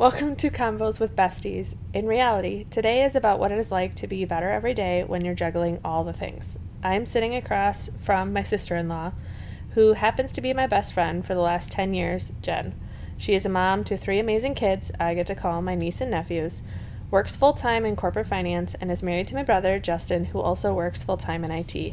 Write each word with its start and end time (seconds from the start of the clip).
Welcome 0.00 0.34
to 0.36 0.48
Convos 0.48 0.98
with 0.98 1.14
Besties. 1.14 1.76
In 1.92 2.06
reality, 2.06 2.64
today 2.70 3.04
is 3.04 3.14
about 3.14 3.38
what 3.38 3.52
it 3.52 3.58
is 3.58 3.70
like 3.70 3.94
to 3.96 4.06
be 4.06 4.24
better 4.24 4.48
every 4.48 4.72
day 4.72 5.04
when 5.04 5.26
you're 5.26 5.34
juggling 5.34 5.78
all 5.84 6.04
the 6.04 6.12
things. 6.14 6.58
I 6.82 6.94
am 6.94 7.04
sitting 7.04 7.34
across 7.34 7.90
from 8.02 8.32
my 8.32 8.42
sister 8.42 8.76
in 8.76 8.88
law, 8.88 9.12
who 9.74 9.92
happens 9.92 10.32
to 10.32 10.40
be 10.40 10.54
my 10.54 10.66
best 10.66 10.94
friend 10.94 11.22
for 11.22 11.34
the 11.34 11.42
last 11.42 11.70
10 11.72 11.92
years, 11.92 12.32
Jen. 12.40 12.74
She 13.18 13.34
is 13.34 13.44
a 13.44 13.50
mom 13.50 13.84
to 13.84 13.98
three 13.98 14.18
amazing 14.18 14.54
kids, 14.54 14.90
I 14.98 15.12
get 15.12 15.26
to 15.26 15.34
call 15.34 15.60
my 15.60 15.74
niece 15.74 16.00
and 16.00 16.10
nephews, 16.10 16.62
works 17.10 17.36
full 17.36 17.52
time 17.52 17.84
in 17.84 17.94
corporate 17.94 18.26
finance, 18.26 18.74
and 18.80 18.90
is 18.90 19.02
married 19.02 19.28
to 19.28 19.34
my 19.34 19.42
brother, 19.42 19.78
Justin, 19.78 20.24
who 20.24 20.40
also 20.40 20.72
works 20.72 21.02
full 21.02 21.18
time 21.18 21.44
in 21.44 21.50
IT. 21.50 21.92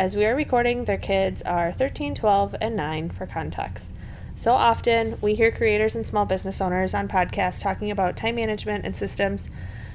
As 0.00 0.16
we 0.16 0.26
are 0.26 0.34
recording, 0.34 0.84
their 0.84 0.98
kids 0.98 1.42
are 1.42 1.72
13, 1.72 2.16
12, 2.16 2.56
and 2.60 2.74
9 2.74 3.10
for 3.10 3.24
context. 3.24 3.92
So 4.38 4.52
often, 4.52 5.16
we 5.22 5.34
hear 5.34 5.50
creators 5.50 5.96
and 5.96 6.06
small 6.06 6.26
business 6.26 6.60
owners 6.60 6.92
on 6.92 7.08
podcasts 7.08 7.62
talking 7.62 7.90
about 7.90 8.18
time 8.18 8.34
management 8.34 8.84
and 8.84 8.94
systems. 8.94 9.48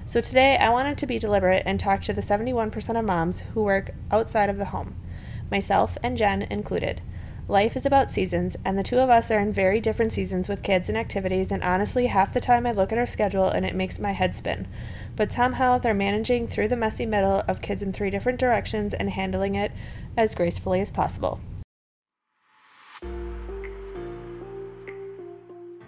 So 0.08 0.20
today, 0.20 0.58
I 0.58 0.70
wanted 0.70 0.98
to 0.98 1.06
be 1.06 1.20
deliberate 1.20 1.62
and 1.64 1.80
talk 1.80 2.02
to 2.02 2.14
the 2.14 2.24
71% 2.24 3.00
of 3.00 3.06
moms 3.06 3.42
who 3.54 3.64
work 3.64 3.92
outside 4.10 4.50
of 4.50 4.58
the 4.58 4.66
home, 4.66 4.96
myself 5.52 5.96
and 6.02 6.18
Jen 6.18 6.42
included. 6.42 7.02
Life 7.48 7.76
is 7.76 7.86
about 7.86 8.10
seasons, 8.10 8.58
and 8.66 8.80
the 8.80 8.84
two 8.84 8.98
of 8.98 9.12
us 9.12 9.30
are 9.30 9.40
in 9.40 9.54
very 9.54 9.80
different 9.80 10.12
seasons 10.12 10.50
with 10.50 10.64
kids 10.64 10.90
and 10.90 10.98
activities, 10.98 11.52
and 11.52 11.62
honestly, 11.64 12.08
half 12.08 12.34
the 12.34 12.40
time 12.40 12.66
I 12.66 12.72
look 12.72 12.92
at 12.92 12.98
our 12.98 13.06
schedule 13.06 13.48
and 13.48 13.64
it 13.64 13.76
makes 13.76 14.00
my 14.00 14.14
head 14.14 14.34
spin. 14.34 14.68
But 15.16 15.32
somehow 15.32 15.78
they're 15.78 15.94
managing 15.94 16.48
through 16.48 16.70
the 16.70 16.76
messy 16.76 17.06
middle 17.06 17.44
of 17.48 17.62
kids 17.62 17.84
in 17.84 17.94
three 17.94 18.10
different 18.10 18.40
directions 18.40 18.96
and 18.96 19.12
handling 19.12 19.54
it 19.54 19.72
as 20.18 20.34
gracefully 20.34 20.82
as 20.82 20.90
possible. 20.90 21.40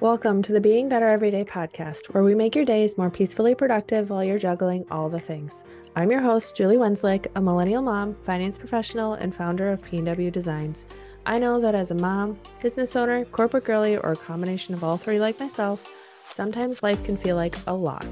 Welcome 0.04 0.42
to 0.42 0.52
the 0.52 0.60
Being 0.60 0.90
Better 0.90 1.08
Everyday 1.08 1.46
podcast, 1.46 2.08
where 2.08 2.26
we 2.26 2.36
make 2.36 2.56
your 2.56 2.66
days 2.66 2.98
more 2.98 3.10
peacefully 3.10 3.56
productive 3.56 4.10
while 4.10 4.22
you're 4.22 4.38
juggling 4.38 4.84
all 4.92 5.08
the 5.08 5.18
things. 5.18 5.64
I'm 5.96 6.12
your 6.12 6.20
host, 6.20 6.58
Julie 6.58 6.76
Wenslick, 6.76 7.28
a 7.38 7.42
millennial 7.42 7.82
mom, 7.82 8.14
finance 8.16 8.58
professional, 8.58 9.14
and 9.14 9.34
founder 9.34 9.72
of 9.72 9.82
P&W 9.82 10.30
Designs. 10.30 10.84
I 11.26 11.40
know 11.40 11.62
that 11.62 11.74
as 11.74 11.92
a 11.92 11.96
mom, 11.96 12.38
business 12.62 12.98
owner, 12.98 13.24
corporate 13.24 13.64
girly, 13.64 13.96
or 13.96 14.12
a 14.12 14.18
combination 14.18 14.74
of 14.74 14.84
all 14.84 14.98
three 14.98 15.22
like 15.22 15.40
myself, 15.40 15.88
sometimes 16.34 16.84
life 16.84 17.02
can 17.06 17.16
feel 17.16 17.38
like 17.38 17.56
a 17.68 17.74
lot. 17.74 18.06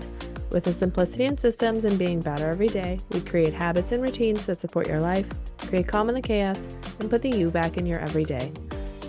With 0.53 0.63
the 0.63 0.71
simplicity 0.71 1.25
and 1.25 1.37
systems 1.37 1.83
and 1.83 1.99
being 1.99 2.21
better 2.21 2.47
every 2.47 2.69
day, 2.69 2.99
we 3.09 3.19
create 3.19 3.53
habits 3.53 3.91
and 3.91 4.01
routines 4.01 4.45
that 4.45 4.61
support 4.61 4.87
your 4.87 5.01
life, 5.01 5.27
create 5.57 5.89
calm 5.89 6.07
in 6.07 6.15
the 6.15 6.21
chaos, 6.21 6.69
and 7.01 7.09
put 7.09 7.21
the 7.21 7.29
you 7.29 7.51
back 7.51 7.75
in 7.75 7.85
your 7.85 7.99
everyday. 7.99 8.53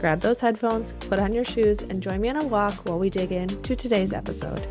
Grab 0.02 0.18
those 0.18 0.40
headphones, 0.40 0.94
put 1.08 1.20
on 1.20 1.32
your 1.32 1.44
shoes, 1.44 1.80
and 1.80 2.02
join 2.02 2.20
me 2.20 2.28
on 2.28 2.34
a 2.34 2.46
walk 2.48 2.74
while 2.88 2.98
we 2.98 3.08
dig 3.08 3.30
into 3.30 3.76
today's 3.76 4.12
episode. 4.12 4.66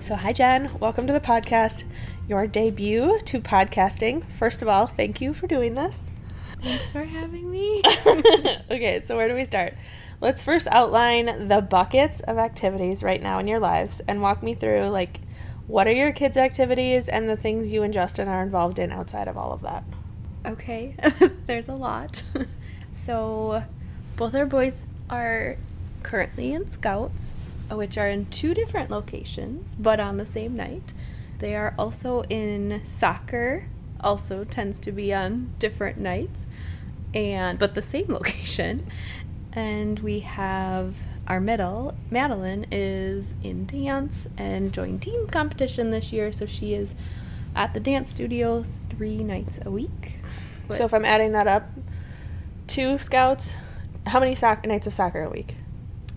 So, 0.00 0.16
hi, 0.16 0.32
Jen. 0.32 0.68
Welcome 0.80 1.06
to 1.06 1.12
the 1.12 1.20
podcast, 1.20 1.84
your 2.26 2.48
debut 2.48 3.20
to 3.24 3.40
podcasting. 3.40 4.24
First 4.36 4.62
of 4.62 4.66
all, 4.66 4.88
thank 4.88 5.20
you 5.20 5.32
for 5.32 5.46
doing 5.46 5.76
this. 5.76 5.96
Thanks 6.60 6.90
for 6.90 7.04
having 7.04 7.48
me. 7.48 7.80
okay, 8.68 9.04
so 9.06 9.14
where 9.14 9.28
do 9.28 9.36
we 9.36 9.44
start? 9.44 9.74
Let's 10.20 10.42
first 10.42 10.66
outline 10.72 11.46
the 11.46 11.60
buckets 11.60 12.18
of 12.18 12.36
activities 12.36 13.04
right 13.04 13.22
now 13.22 13.38
in 13.38 13.46
your 13.46 13.60
lives 13.60 14.00
and 14.08 14.20
walk 14.20 14.42
me 14.42 14.54
through 14.54 14.86
like 14.86 15.20
what 15.68 15.86
are 15.86 15.92
your 15.92 16.10
kids' 16.10 16.36
activities 16.36 17.08
and 17.08 17.28
the 17.28 17.36
things 17.36 17.70
you 17.70 17.84
and 17.84 17.94
Justin 17.94 18.26
are 18.26 18.42
involved 18.42 18.80
in 18.80 18.90
outside 18.90 19.28
of 19.28 19.36
all 19.36 19.52
of 19.52 19.62
that? 19.62 19.84
Okay, 20.44 20.96
there's 21.46 21.68
a 21.68 21.74
lot. 21.74 22.22
so, 23.04 23.64
both 24.16 24.34
our 24.34 24.46
boys 24.46 24.86
are 25.08 25.56
currently 26.02 26.52
in 26.52 26.70
scouts, 26.70 27.32
which 27.70 27.98
are 27.98 28.08
in 28.08 28.26
two 28.26 28.54
different 28.54 28.90
locations, 28.90 29.74
but 29.78 30.00
on 30.00 30.16
the 30.16 30.26
same 30.26 30.56
night. 30.56 30.94
They 31.40 31.54
are 31.56 31.74
also 31.78 32.22
in 32.24 32.82
soccer, 32.92 33.66
also 34.00 34.44
tends 34.44 34.78
to 34.80 34.92
be 34.92 35.12
on 35.12 35.52
different 35.58 35.98
nights, 35.98 36.46
and 37.14 37.58
but 37.58 37.74
the 37.74 37.82
same 37.82 38.06
location. 38.12 38.86
And 39.52 39.98
we 39.98 40.20
have 40.20 40.96
our 41.26 41.40
middle, 41.40 41.94
Madeline, 42.10 42.66
is 42.70 43.34
in 43.42 43.66
dance 43.66 44.26
and 44.38 44.72
joined 44.72 45.02
team 45.02 45.26
competition 45.26 45.90
this 45.90 46.12
year, 46.12 46.32
so 46.32 46.46
she 46.46 46.72
is 46.72 46.94
at 47.54 47.74
the 47.74 47.80
dance 47.80 48.10
studio 48.10 48.64
three 49.00 49.24
nights 49.24 49.58
a 49.64 49.70
week. 49.70 50.18
So 50.68 50.84
if 50.84 50.92
I'm 50.92 51.06
adding 51.06 51.32
that 51.32 51.46
up, 51.46 51.64
two 52.66 52.98
scouts, 52.98 53.56
how 54.06 54.20
many 54.20 54.34
soc- 54.34 54.66
nights 54.66 54.86
of 54.86 54.92
soccer 54.92 55.22
a 55.22 55.30
week? 55.30 55.54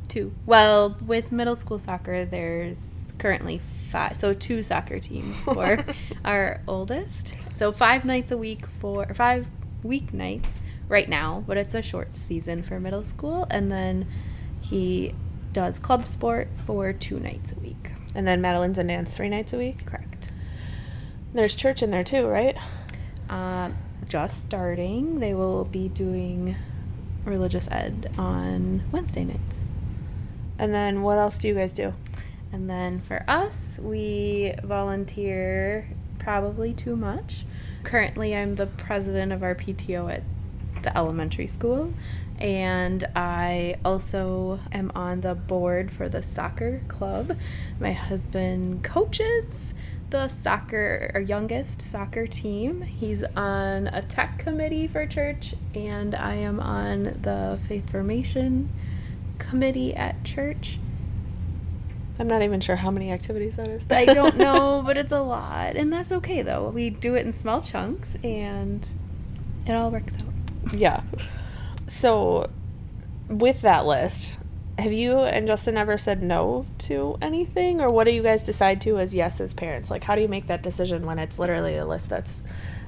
Two. 0.10 0.34
Well, 0.46 0.98
with 1.00 1.32
middle 1.32 1.56
school 1.56 1.80
soccer, 1.80 2.26
there's 2.26 3.14
currently 3.20 3.62
five, 3.90 4.18
so 4.18 4.34
two 4.34 4.64
soccer 4.64 5.00
teams 5.00 5.38
for 5.46 5.78
our 6.26 6.60
oldest. 6.68 7.36
So 7.54 7.72
five 7.72 8.04
nights 8.04 8.34
a 8.34 8.38
week 8.38 8.68
for 8.68 9.10
or 9.10 9.14
five 9.14 9.48
weeknights 9.82 10.48
right 10.90 11.08
now, 11.08 11.42
but 11.48 11.56
it's 11.56 11.74
a 11.74 11.82
short 11.82 12.14
season 12.14 12.64
for 12.64 12.82
middle 12.82 13.06
school, 13.06 13.48
and 13.50 13.72
then 13.72 14.08
he 14.60 15.16
does 15.54 15.80
club 15.80 16.06
sport 16.06 16.50
for 16.66 16.92
two 16.92 17.18
nights 17.18 17.54
a 17.54 17.60
week. 17.62 17.94
And 18.14 18.28
then 18.28 18.42
Madeline's 18.42 18.78
in 18.78 18.88
dance 18.88 19.16
three 19.16 19.30
nights 19.30 19.54
a 19.54 19.58
week. 19.58 19.86
Correct. 19.86 20.03
There's 21.34 21.56
church 21.56 21.82
in 21.82 21.90
there 21.90 22.04
too, 22.04 22.28
right? 22.28 22.56
Uh, 23.28 23.72
just 24.08 24.44
starting. 24.44 25.20
They 25.20 25.34
will 25.34 25.66
be 25.66 25.90
doing 25.90 26.56
religious 27.26 27.68
ed 27.72 28.14
on 28.20 28.84
Wednesday 28.92 29.24
nights. 29.24 29.66
And 30.60 30.72
then 30.72 31.02
what 31.02 31.18
else 31.18 31.40
do 31.40 31.48
you 31.48 31.56
guys 31.56 31.74
do? 31.74 31.94
And 32.52 32.70
then 32.70 33.02
for 33.02 33.26
us, 33.28 33.80
we 33.82 34.54
volunteer 34.64 35.90
probably 36.20 36.72
too 36.72 36.96
much. 36.96 37.46
Currently, 37.84 38.36
I'm 38.36 38.54
the 38.54 38.68
president 38.68 39.32
of 39.32 39.42
our 39.42 39.56
PTO 39.56 40.14
at 40.14 40.24
the 40.84 40.96
elementary 40.96 41.48
school, 41.48 41.94
and 42.38 43.04
I 43.16 43.78
also 43.84 44.60
am 44.72 44.92
on 44.94 45.22
the 45.22 45.34
board 45.34 45.92
for 45.92 46.08
the 46.08 46.22
soccer 46.22 46.82
club. 46.88 47.38
My 47.80 47.94
husband 47.94 48.84
coaches 48.84 49.46
the 50.14 50.28
soccer, 50.28 51.10
our 51.16 51.20
youngest 51.20 51.82
soccer 51.82 52.28
team. 52.28 52.84
He's 52.84 53.24
on 53.36 53.88
a 53.88 54.04
tech 54.04 54.38
committee 54.38 54.88
for 54.88 55.08
church, 55.08 55.56
and 55.74 56.14
I 56.14 56.36
am 56.36 56.60
on 56.60 57.18
the 57.24 57.60
faith 57.68 57.90
formation 57.90 58.70
committee 59.40 59.96
at 59.96 60.24
church. 60.24 60.78
I'm 62.20 62.28
not 62.28 62.44
even 62.44 62.62
sure 62.62 62.76
how 62.76 62.92
many 62.92 63.12
activities 63.12 63.56
that 63.56 63.68
is. 63.68 63.88
I 63.90 64.06
don't 64.06 64.38
know, 64.48 64.84
but 64.86 64.98
it's 64.98 65.12
a 65.12 65.22
lot, 65.22 65.78
and 65.78 65.92
that's 65.92 66.12
okay 66.12 66.44
though. 66.44 66.70
We 66.70 66.92
do 66.92 67.16
it 67.16 67.26
in 67.26 67.34
small 67.34 67.64
chunks, 67.64 68.10
and 68.24 68.88
it 69.66 69.72
all 69.72 69.90
works 69.90 70.14
out. 70.18 70.74
Yeah. 70.76 71.02
So, 71.88 72.52
with 73.28 73.62
that 73.62 73.88
list, 73.88 74.38
have 74.78 74.92
you 74.92 75.20
and 75.20 75.48
Justin 75.48 75.78
ever 75.78 75.98
said 75.98 76.24
no 76.24 76.66
to 76.80 77.18
anything, 77.22 77.82
or 77.82 77.92
what 77.92 78.06
do 78.06 78.12
you 78.12 78.24
guys 78.24 78.42
decide 78.42 78.82
to 78.82 78.98
as 78.98 79.14
yes 79.14 79.40
as 79.40 79.54
parents? 79.54 79.92
Like, 79.92 80.04
how 80.04 80.16
do 80.16 80.22
you 80.22 80.28
make 80.28 80.48
that 80.48 80.64
decision 80.64 81.06
when 81.06 81.20
it's 81.20 81.38
literally 81.38 81.78
a 81.78 81.86
list 81.86 82.10
that's 82.10 82.44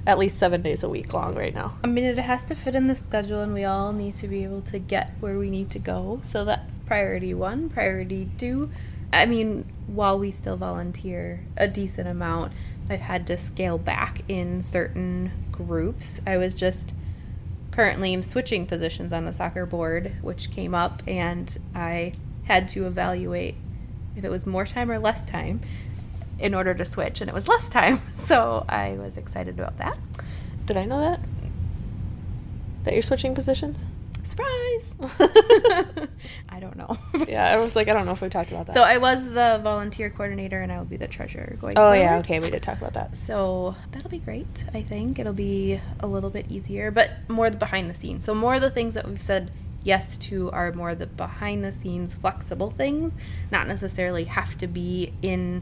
at 0.08 0.18
least 0.18 0.38
seven 0.38 0.62
days 0.62 0.84
a 0.84 0.90
week 0.90 1.14
long 1.14 1.36
right 1.36 1.54
now? 1.54 1.78
I 1.84 1.88
mean, 1.88 2.04
it 2.04 2.18
has 2.18 2.46
to 2.46 2.56
fit 2.56 2.76
in 2.76 2.88
the 2.88 2.96
schedule, 2.96 3.42
and 3.42 3.54
we 3.54 3.66
all 3.66 3.94
need 3.94 4.16
to 4.16 4.28
be 4.28 4.44
able 4.44 4.62
to 4.64 4.80
get 4.80 5.12
where 5.20 5.38
we 5.38 5.50
need 5.50 5.70
to 5.72 5.80
go. 5.80 6.22
So 6.24 6.44
that's 6.44 6.80
priority 6.80 7.34
one. 7.34 7.70
Priority 7.70 8.30
two, 8.38 8.72
I 9.14 9.26
mean, 9.26 9.66
while 9.88 10.18
we 10.18 10.32
still 10.32 10.58
volunteer 10.58 11.42
a 11.56 11.68
decent 11.68 12.08
amount, 12.08 12.54
I've 12.90 13.02
had 13.02 13.28
to 13.28 13.38
scale 13.38 13.78
back 13.78 14.22
in 14.28 14.62
certain 14.62 15.32
groups. 15.52 16.20
I 16.26 16.38
was 16.38 16.54
just 16.54 16.94
currently 17.76 18.14
am 18.14 18.24
switching 18.24 18.66
positions 18.66 19.12
on 19.12 19.26
the 19.26 19.34
soccer 19.34 19.66
board, 19.66 20.14
which 20.22 20.50
came 20.50 20.74
up, 20.74 21.04
and 21.06 21.58
I 21.76 22.14
had 22.46 22.70
to 22.70 22.88
evaluate 22.88 23.56
if 24.16 24.24
it 24.24 24.30
was 24.30 24.46
more 24.46 24.66
time 24.66 24.90
or 24.90 24.98
less 24.98 25.24
time 25.24 25.60
in 26.40 26.54
order 26.54 26.74
to 26.74 26.86
switch, 26.86 27.20
and 27.20 27.30
it 27.30 27.34
was 27.34 27.48
less 27.48 27.70
time. 27.70 28.02
So 28.26 28.66
I 28.68 28.94
was 28.94 29.18
excited 29.18 29.60
about 29.60 29.78
that. 29.78 30.00
Did 30.66 30.78
I 30.78 30.86
know 30.86 31.00
that? 31.00 31.20
That 32.84 32.94
you're 32.94 33.04
switching 33.04 33.36
positions? 33.36 33.84
Surprise! 34.36 36.08
I 36.50 36.60
don't 36.60 36.76
know. 36.76 36.98
yeah, 37.28 37.52
I 37.54 37.58
was 37.58 37.76
like, 37.76 37.88
I 37.88 37.94
don't 37.94 38.06
know 38.06 38.12
if 38.12 38.22
we 38.22 38.30
talked 38.30 38.52
about 38.52 38.68
that. 38.68 38.76
So 38.76 38.84
I 38.84 38.98
was 38.98 39.24
the 39.26 39.60
volunteer 39.64 40.10
coordinator, 40.10 40.62
and 40.62 40.72
I 40.72 40.78
will 40.78 40.86
be 40.86 40.98
the 40.98 41.08
treasurer 41.08 41.56
going. 41.60 41.78
Oh 41.78 41.82
forward. 41.82 41.98
yeah, 41.98 42.18
okay, 42.20 42.40
we 42.40 42.50
did 42.50 42.64
talk 42.64 42.78
about 42.78 42.94
that. 42.94 43.18
So 43.18 43.76
that'll 43.92 44.10
be 44.10 44.20
great. 44.20 44.66
I 44.74 44.82
think 44.82 45.20
it'll 45.20 45.34
be 45.34 45.80
a 46.00 46.08
little 46.08 46.30
bit 46.30 46.48
easier, 46.50 46.92
but 46.92 47.12
more 47.30 47.50
the 47.50 47.58
behind 47.58 47.90
the 47.90 47.96
scenes. 47.96 48.26
So 48.26 48.34
more 48.36 48.56
of 48.56 48.62
the 48.62 48.72
things 48.72 48.94
that 48.96 49.08
we've 49.08 49.22
said 49.22 49.52
yes 49.84 50.18
to 50.18 50.52
are 50.52 50.74
more 50.74 50.96
the 50.96 51.06
behind 51.06 51.64
the 51.64 51.72
scenes 51.72 52.16
flexible 52.16 52.72
things, 52.72 53.16
not 53.52 53.68
necessarily 53.68 54.26
have 54.26 54.58
to 54.58 54.68
be 54.68 55.14
in 55.22 55.62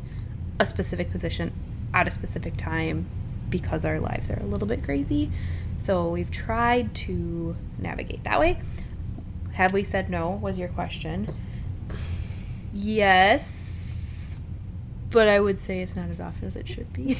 a 0.59 0.65
specific 0.65 1.11
position 1.11 1.51
at 1.93 2.07
a 2.07 2.11
specific 2.11 2.57
time 2.57 3.05
because 3.49 3.85
our 3.85 3.99
lives 3.99 4.31
are 4.31 4.39
a 4.39 4.45
little 4.45 4.67
bit 4.67 4.83
crazy. 4.83 5.29
So 5.83 6.09
we've 6.09 6.31
tried 6.31 6.95
to 6.95 7.55
navigate 7.77 8.23
that 8.23 8.39
way. 8.39 8.61
have 9.53 9.73
we 9.73 9.83
said 9.83 10.09
no? 10.09 10.31
Was 10.31 10.57
your 10.57 10.69
question? 10.69 11.27
Yes, 12.73 14.39
but 15.11 15.27
I 15.27 15.39
would 15.39 15.59
say 15.59 15.81
it's 15.81 15.95
not 15.95 16.09
as 16.09 16.19
often 16.19 16.47
as 16.47 16.55
it 16.55 16.67
should 16.67 16.91
be. 16.93 17.19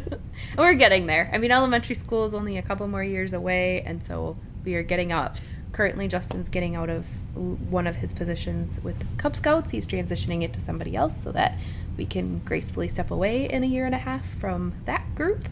We're 0.58 0.74
getting 0.74 1.06
there. 1.06 1.30
I 1.32 1.38
mean, 1.38 1.50
elementary 1.50 1.94
school 1.94 2.26
is 2.26 2.34
only 2.34 2.58
a 2.58 2.62
couple 2.62 2.86
more 2.88 3.02
years 3.02 3.32
away, 3.32 3.80
and 3.82 4.02
so 4.02 4.36
we 4.64 4.74
are 4.74 4.82
getting 4.82 5.12
up. 5.12 5.36
Currently, 5.72 6.08
Justin's 6.08 6.48
getting 6.48 6.74
out 6.74 6.90
of 6.90 7.06
one 7.34 7.86
of 7.86 7.96
his 7.96 8.12
positions 8.12 8.80
with 8.82 8.98
the 8.98 9.06
Cub 9.16 9.36
Scouts. 9.36 9.70
He's 9.70 9.86
transitioning 9.86 10.42
it 10.42 10.52
to 10.54 10.60
somebody 10.60 10.96
else 10.96 11.22
so 11.22 11.30
that 11.32 11.56
we 11.96 12.04
can 12.04 12.40
gracefully 12.40 12.88
step 12.88 13.10
away 13.10 13.48
in 13.48 13.62
a 13.62 13.66
year 13.66 13.86
and 13.86 13.94
a 13.94 13.98
half 13.98 14.28
from 14.28 14.74
that 14.84 15.14
group 15.14 15.48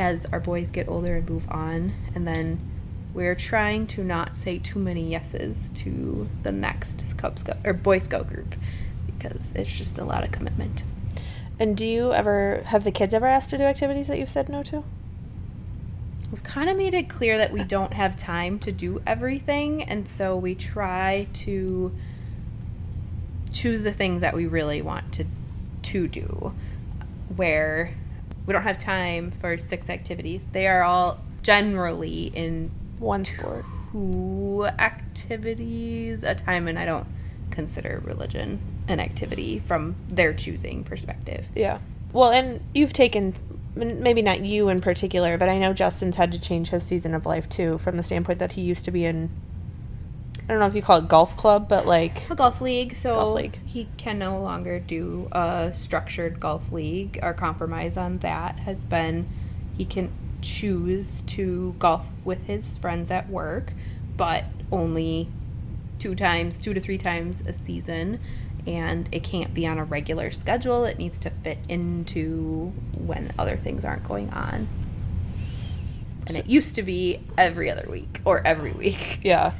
as 0.00 0.24
our 0.32 0.40
boys 0.40 0.70
get 0.70 0.88
older 0.88 1.16
and 1.16 1.28
move 1.28 1.44
on. 1.50 1.92
And 2.14 2.26
then 2.26 2.58
we're 3.12 3.34
trying 3.34 3.86
to 3.88 4.02
not 4.02 4.34
say 4.34 4.58
too 4.58 4.78
many 4.78 5.10
yeses 5.10 5.68
to 5.74 6.26
the 6.42 6.50
next 6.50 7.18
Cub 7.18 7.38
Scout 7.38 7.58
or 7.64 7.74
Boy 7.74 7.98
Scout 7.98 8.26
group 8.26 8.54
because 9.04 9.52
it's 9.54 9.76
just 9.76 9.98
a 9.98 10.04
lot 10.04 10.24
of 10.24 10.32
commitment. 10.32 10.84
And 11.58 11.76
do 11.76 11.86
you 11.86 12.14
ever 12.14 12.62
have 12.66 12.84
the 12.84 12.90
kids 12.90 13.12
ever 13.12 13.26
asked 13.26 13.50
to 13.50 13.58
do 13.58 13.64
activities 13.64 14.06
that 14.06 14.18
you've 14.18 14.30
said 14.30 14.48
no 14.48 14.62
to? 14.62 14.82
We've 16.32 16.42
kind 16.42 16.70
of 16.70 16.78
made 16.78 16.94
it 16.94 17.10
clear 17.10 17.36
that 17.36 17.52
we 17.52 17.62
don't 17.62 17.92
have 17.92 18.16
time 18.16 18.58
to 18.60 18.72
do 18.72 19.02
everything, 19.06 19.82
and 19.82 20.08
so 20.08 20.36
we 20.36 20.54
try 20.54 21.26
to 21.34 21.94
choose 23.52 23.82
the 23.82 23.92
things 23.92 24.20
that 24.22 24.34
we 24.34 24.46
really 24.46 24.80
want 24.80 25.12
to 25.14 25.26
to 25.82 26.08
do. 26.08 26.54
Where 27.34 27.94
we 28.46 28.52
don't 28.52 28.62
have 28.62 28.78
time 28.78 29.30
for 29.30 29.58
six 29.58 29.88
activities. 29.88 30.48
They 30.52 30.66
are 30.66 30.82
all 30.82 31.20
generally 31.42 32.24
in 32.34 32.70
one 32.98 33.24
sport. 33.24 33.64
Two 33.92 34.66
activities 34.78 36.22
a 36.22 36.34
time, 36.34 36.68
and 36.68 36.78
I 36.78 36.84
don't 36.84 37.06
consider 37.50 38.00
religion 38.04 38.60
an 38.88 39.00
activity 39.00 39.58
from 39.58 39.96
their 40.08 40.32
choosing 40.32 40.84
perspective. 40.84 41.46
Yeah. 41.54 41.78
Well, 42.12 42.30
and 42.30 42.60
you've 42.74 42.92
taken 42.92 43.34
maybe 43.74 44.20
not 44.20 44.40
you 44.40 44.68
in 44.68 44.80
particular, 44.80 45.38
but 45.38 45.48
I 45.48 45.58
know 45.58 45.72
Justin's 45.72 46.16
had 46.16 46.32
to 46.32 46.40
change 46.40 46.70
his 46.70 46.82
season 46.82 47.14
of 47.14 47.24
life 47.24 47.48
too, 47.48 47.78
from 47.78 47.96
the 47.96 48.02
standpoint 48.02 48.38
that 48.40 48.52
he 48.52 48.62
used 48.62 48.84
to 48.86 48.90
be 48.90 49.04
in. 49.04 49.30
I 50.50 50.52
don't 50.52 50.58
know 50.58 50.66
if 50.66 50.74
you 50.74 50.82
call 50.82 50.98
it 50.98 51.06
golf 51.06 51.36
club, 51.36 51.68
but 51.68 51.86
like 51.86 52.28
a 52.28 52.34
golf 52.34 52.60
league. 52.60 52.96
So 52.96 53.14
golf 53.14 53.36
league. 53.36 53.60
he 53.64 53.86
can 53.96 54.18
no 54.18 54.40
longer 54.40 54.80
do 54.80 55.28
a 55.30 55.70
structured 55.72 56.40
golf 56.40 56.72
league. 56.72 57.20
Our 57.22 57.32
compromise 57.32 57.96
on 57.96 58.18
that 58.18 58.58
has 58.58 58.82
been 58.82 59.28
he 59.78 59.84
can 59.84 60.10
choose 60.42 61.22
to 61.28 61.76
golf 61.78 62.08
with 62.24 62.46
his 62.46 62.76
friends 62.78 63.12
at 63.12 63.30
work, 63.30 63.74
but 64.16 64.42
only 64.72 65.28
two 66.00 66.16
times, 66.16 66.58
two 66.58 66.74
to 66.74 66.80
three 66.80 66.98
times 66.98 67.46
a 67.46 67.52
season 67.52 68.18
and 68.66 69.08
it 69.12 69.22
can't 69.22 69.54
be 69.54 69.68
on 69.68 69.78
a 69.78 69.84
regular 69.84 70.32
schedule. 70.32 70.84
It 70.84 70.98
needs 70.98 71.16
to 71.18 71.30
fit 71.30 71.58
into 71.68 72.72
when 72.98 73.30
other 73.38 73.56
things 73.56 73.84
aren't 73.84 74.02
going 74.02 74.30
on. 74.30 74.66
And 76.26 76.36
it 76.36 76.46
used 76.46 76.74
to 76.74 76.82
be 76.82 77.20
every 77.38 77.70
other 77.70 77.86
week 77.88 78.20
or 78.24 78.44
every 78.44 78.72
week. 78.72 79.20
Yeah. 79.22 79.52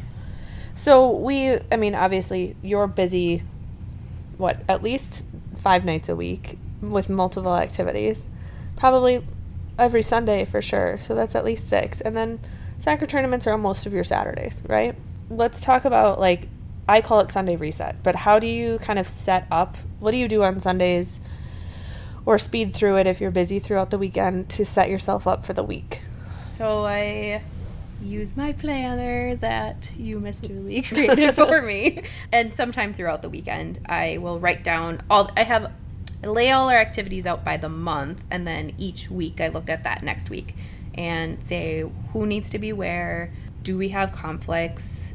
So 0.80 1.10
we, 1.10 1.58
I 1.70 1.76
mean, 1.76 1.94
obviously 1.94 2.56
you're 2.62 2.86
busy, 2.86 3.42
what, 4.38 4.62
at 4.66 4.82
least 4.82 5.24
five 5.60 5.84
nights 5.84 6.08
a 6.08 6.16
week 6.16 6.56
with 6.80 7.10
multiple 7.10 7.54
activities. 7.54 8.30
Probably 8.76 9.22
every 9.78 10.00
Sunday 10.00 10.46
for 10.46 10.62
sure. 10.62 10.98
So 10.98 11.14
that's 11.14 11.34
at 11.34 11.44
least 11.44 11.68
six. 11.68 12.00
And 12.00 12.16
then 12.16 12.40
soccer 12.78 13.04
tournaments 13.04 13.46
are 13.46 13.52
on 13.52 13.60
most 13.60 13.84
of 13.84 13.92
your 13.92 14.04
Saturdays, 14.04 14.62
right? 14.68 14.96
Let's 15.28 15.60
talk 15.60 15.84
about 15.84 16.18
like 16.18 16.48
I 16.88 17.02
call 17.02 17.20
it 17.20 17.30
Sunday 17.30 17.56
reset, 17.56 18.02
but 18.02 18.16
how 18.16 18.38
do 18.38 18.46
you 18.46 18.78
kind 18.78 18.98
of 18.98 19.06
set 19.06 19.46
up? 19.50 19.76
What 19.98 20.12
do 20.12 20.16
you 20.16 20.28
do 20.28 20.42
on 20.44 20.60
Sundays 20.60 21.20
or 22.24 22.38
speed 22.38 22.72
through 22.72 22.96
it 22.96 23.06
if 23.06 23.20
you're 23.20 23.30
busy 23.30 23.58
throughout 23.58 23.90
the 23.90 23.98
weekend 23.98 24.48
to 24.48 24.64
set 24.64 24.88
yourself 24.88 25.26
up 25.26 25.44
for 25.44 25.52
the 25.52 25.62
week? 25.62 26.00
So 26.56 26.86
I 26.86 27.42
use 28.02 28.36
my 28.36 28.52
planner 28.52 29.36
that 29.36 29.90
you, 29.96 30.20
Mr. 30.20 30.64
Lee, 30.64 30.82
created 30.82 31.34
for 31.34 31.62
me. 31.62 32.02
And 32.32 32.54
sometime 32.54 32.94
throughout 32.94 33.22
the 33.22 33.28
weekend, 33.28 33.80
I 33.86 34.18
will 34.18 34.40
write 34.40 34.64
down 34.64 35.02
all, 35.10 35.30
I 35.36 35.44
have, 35.44 35.72
I 36.22 36.26
lay 36.26 36.50
all 36.50 36.68
our 36.68 36.78
activities 36.78 37.26
out 37.26 37.44
by 37.44 37.56
the 37.56 37.68
month, 37.68 38.22
and 38.30 38.46
then 38.46 38.74
each 38.78 39.10
week 39.10 39.40
I 39.40 39.48
look 39.48 39.68
at 39.68 39.84
that 39.84 40.02
next 40.02 40.30
week 40.30 40.54
and 40.94 41.42
say 41.42 41.84
who 42.12 42.26
needs 42.26 42.50
to 42.50 42.58
be 42.58 42.72
where, 42.72 43.32
do 43.62 43.76
we 43.76 43.90
have 43.90 44.12
conflicts, 44.12 45.12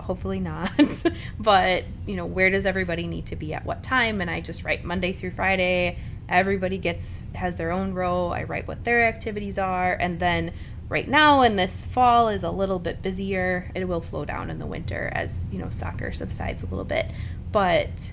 hopefully 0.00 0.40
not. 0.40 0.70
But 1.38 1.84
you 2.06 2.14
know 2.14 2.26
where 2.26 2.50
does 2.50 2.66
everybody 2.66 3.06
need 3.06 3.26
to 3.26 3.36
be 3.36 3.52
at 3.54 3.64
what 3.64 3.82
time? 3.82 4.20
And 4.20 4.30
i 4.30 4.40
just 4.40 4.62
write 4.64 4.84
monday 4.84 5.12
through 5.12 5.32
friday. 5.32 5.98
Everybody 6.28 6.78
gets 6.78 7.26
has 7.34 7.56
their 7.56 7.72
own 7.72 7.94
row 7.94 8.28
i 8.28 8.44
write 8.44 8.68
what 8.68 8.84
their 8.84 9.06
activities 9.06 9.58
are. 9.58 9.94
And 9.94 10.20
then 10.20 10.52
right 10.92 11.08
now 11.08 11.42
in 11.42 11.56
this 11.56 11.86
fall 11.86 12.28
is 12.28 12.42
a 12.42 12.50
little 12.50 12.78
bit 12.78 13.02
busier. 13.02 13.70
It 13.74 13.88
will 13.88 14.00
slow 14.00 14.24
down 14.24 14.50
in 14.50 14.58
the 14.58 14.66
winter 14.66 15.10
as 15.12 15.48
you 15.50 15.58
know 15.58 15.70
soccer 15.70 16.12
subsides 16.12 16.62
a 16.62 16.66
little 16.66 16.84
bit. 16.84 17.06
But 17.50 18.12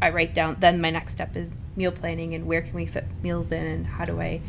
i 0.00 0.10
write 0.10 0.32
down 0.32 0.56
then 0.60 0.80
my 0.80 0.90
next 0.90 1.12
step 1.14 1.34
is 1.34 1.50
meal 1.74 1.90
planning 1.90 2.32
and 2.32 2.46
where 2.46 2.62
can 2.62 2.74
we 2.74 2.86
fit 2.86 3.04
meals 3.20 3.50
in 3.50 3.66
and 3.66 3.84
how 3.84 4.04
do 4.04 4.20
i 4.20 4.40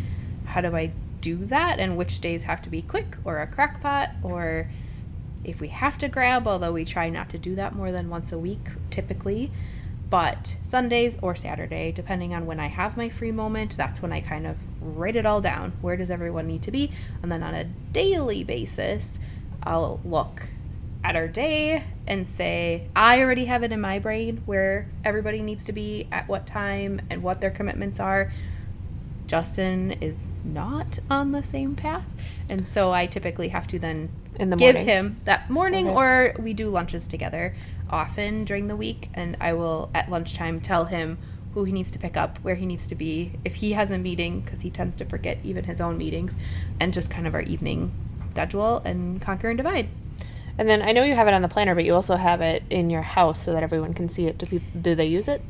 how 0.46 0.62
do 0.62 0.76
i 0.76 0.92
do 1.22 1.46
that? 1.46 1.80
And 1.80 1.98
which 1.98 2.20
days 2.20 2.44
have 2.44 2.62
to 2.64 2.70
be 2.70 2.82
quick 2.82 3.18
or 3.24 3.40
a 3.40 3.48
crock 3.48 3.82
pot 3.82 4.12
or 4.24 4.70
if 5.44 5.62
we 5.62 5.70
have 5.70 5.98
to 6.00 6.10
grab, 6.10 6.48
although 6.48 6.74
we 6.74 6.86
try 6.86 7.10
not 7.10 7.30
to 7.30 7.38
do 7.38 7.56
that 7.56 7.76
more 7.76 7.92
than 7.92 8.10
once 8.10 8.32
a 8.32 8.38
week 8.38 8.70
typically. 8.90 9.52
But 10.10 10.58
Sundays 10.64 11.18
or 11.22 11.36
Saturday, 11.36 11.92
depending 11.92 12.34
on 12.34 12.46
when 12.46 12.60
I 12.60 12.68
have 12.68 12.98
my 12.98 13.10
free 13.10 13.32
moment, 13.32 13.78
that's 13.78 14.02
when 14.02 14.12
I 14.12 14.22
kind 14.22 14.48
of 14.48 14.58
write 14.82 15.16
it 15.16 15.26
all 15.26 15.42
down. 15.42 15.74
Where 15.82 15.98
does 15.98 16.10
everyone 16.10 16.48
need 16.48 16.64
to 16.64 16.72
be? 16.72 16.92
And 17.22 17.32
then 17.32 17.44
on 17.44 17.54
a 17.54 17.66
daily 17.92 18.44
basis, 18.44 19.20
I'll 19.64 20.00
look 20.06 20.50
at 21.04 21.16
our 21.16 21.28
day 21.28 21.84
and 22.08 22.28
say, 22.30 22.88
I 22.96 23.22
already 23.22 23.46
have 23.46 23.64
it 23.64 23.72
in 23.72 23.80
my 23.82 24.00
brain 24.00 24.42
where 24.46 24.88
everybody 25.06 25.42
needs 25.42 25.64
to 25.66 25.72
be 25.74 26.08
at 26.12 26.28
what 26.28 26.46
time 26.46 27.02
and 27.10 27.24
what 27.24 27.40
their 27.42 27.52
commitments 27.52 28.00
are. 28.00 28.32
Justin 29.28 29.92
is 30.02 30.26
not 30.44 31.00
on 31.10 31.32
the 31.32 31.44
same 31.44 31.76
path. 31.76 32.04
And 32.50 32.68
so 32.68 32.92
I 32.92 33.06
typically 33.06 33.50
have 33.50 33.68
to 33.68 33.80
then 33.80 34.10
in 34.40 34.50
the 34.50 34.56
give 34.56 34.76
morning. 34.76 34.90
him 34.90 35.22
that 35.26 35.50
morning 35.50 35.88
Okay. 35.88 35.96
or 35.96 36.34
we 36.42 36.54
do 36.54 36.70
lunches 36.70 37.06
together 37.08 37.54
often 37.90 38.44
during 38.46 38.68
the 38.68 38.76
week 38.76 39.10
and 39.14 39.36
I 39.40 39.54
will 39.54 39.90
at 39.94 40.10
lunchtime 40.10 40.62
tell 40.62 40.86
him 40.86 41.18
who 41.54 41.64
he 41.64 41.72
needs 41.72 41.92
to 41.92 42.00
pick 42.00 42.16
up, 42.16 42.38
where 42.40 42.56
he 42.56 42.66
needs 42.66 42.86
to 42.88 42.96
be, 42.96 43.34
if 43.44 43.56
he 43.56 43.74
has 43.74 43.92
a 43.92 43.98
meeting 43.98 44.42
because 44.42 44.62
he 44.62 44.70
tends 44.70 44.96
to 44.98 45.06
forget 45.06 45.38
even 45.44 45.64
his 45.64 45.82
own 45.82 45.98
meetings 45.98 46.36
and 46.80 46.94
just 46.94 47.10
kind 47.10 47.26
of 47.26 47.34
our 47.34 47.42
evening 47.42 47.92
schedule 48.32 48.78
and 48.86 49.22
conquer 49.22 49.50
and 49.50 49.58
divide. 49.58 49.90
And 50.58 50.68
then 50.68 50.82
I 50.82 50.92
know 50.92 51.04
you 51.04 51.16
have 51.16 51.28
it 51.28 51.34
on 51.34 51.42
the 51.42 51.48
planner, 51.48 51.74
but 51.74 51.86
you 51.86 51.96
also 51.96 52.16
have 52.16 52.42
it 52.42 52.64
in 52.70 52.90
your 52.90 53.02
house 53.02 53.42
so 53.44 53.54
that 53.54 53.64
everyone 53.64 53.94
can 53.94 54.10
see 54.10 54.26
it. 54.26 54.38
Do 54.38 54.46
people 54.46 54.68
do 54.82 54.94
they 54.94 55.06
use 55.06 55.28
it? 55.28 55.42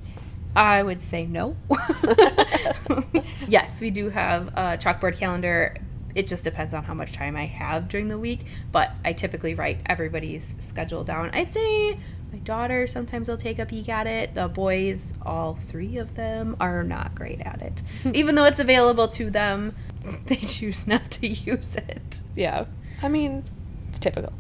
I 0.56 0.84
would 0.84 1.02
say 1.04 1.26
no. 1.26 1.56
yes, 3.48 3.82
we 3.82 3.90
do 3.90 4.10
have 4.10 4.50
a 4.50 4.78
chalkboard 4.78 5.18
calendar. 5.18 5.76
It 6.16 6.28
just 6.28 6.44
depends 6.44 6.74
on 6.74 6.84
how 6.84 6.94
much 6.94 7.12
time 7.12 7.36
I 7.36 7.46
have 7.46 7.88
during 7.88 8.08
the 8.08 8.18
week, 8.18 8.46
but 8.72 8.92
I 9.06 9.14
typically 9.14 9.54
write 9.54 9.80
everybody's 9.86 10.56
schedule 10.60 11.04
down. 11.04 11.30
I'd 11.34 11.50
say 11.50 12.00
my 12.32 12.40
daughter 12.40 12.86
sometimes 12.88 13.28
will 13.30 13.38
take 13.38 13.60
a 13.60 13.66
peek 13.66 13.90
at 13.90 14.08
it. 14.08 14.36
The 14.36 14.48
boys, 14.48 15.14
all 15.26 15.56
three 15.56 15.98
of 15.98 16.16
them, 16.16 16.56
are 16.60 16.84
not 16.84 17.16
great 17.16 17.42
at 17.42 17.62
it. 17.62 17.82
Even 18.16 18.36
though 18.36 18.46
it's 18.46 18.60
available 18.60 19.08
to 19.10 19.30
them, 19.30 19.76
they 20.26 20.36
choose 20.36 20.88
not 20.88 21.10
to 21.12 21.28
use 21.28 21.76
it. 21.76 22.22
Yeah. 22.36 22.66
I 23.02 23.08
mean, 23.08 23.44
it's 23.88 23.98
typical. 23.98 24.34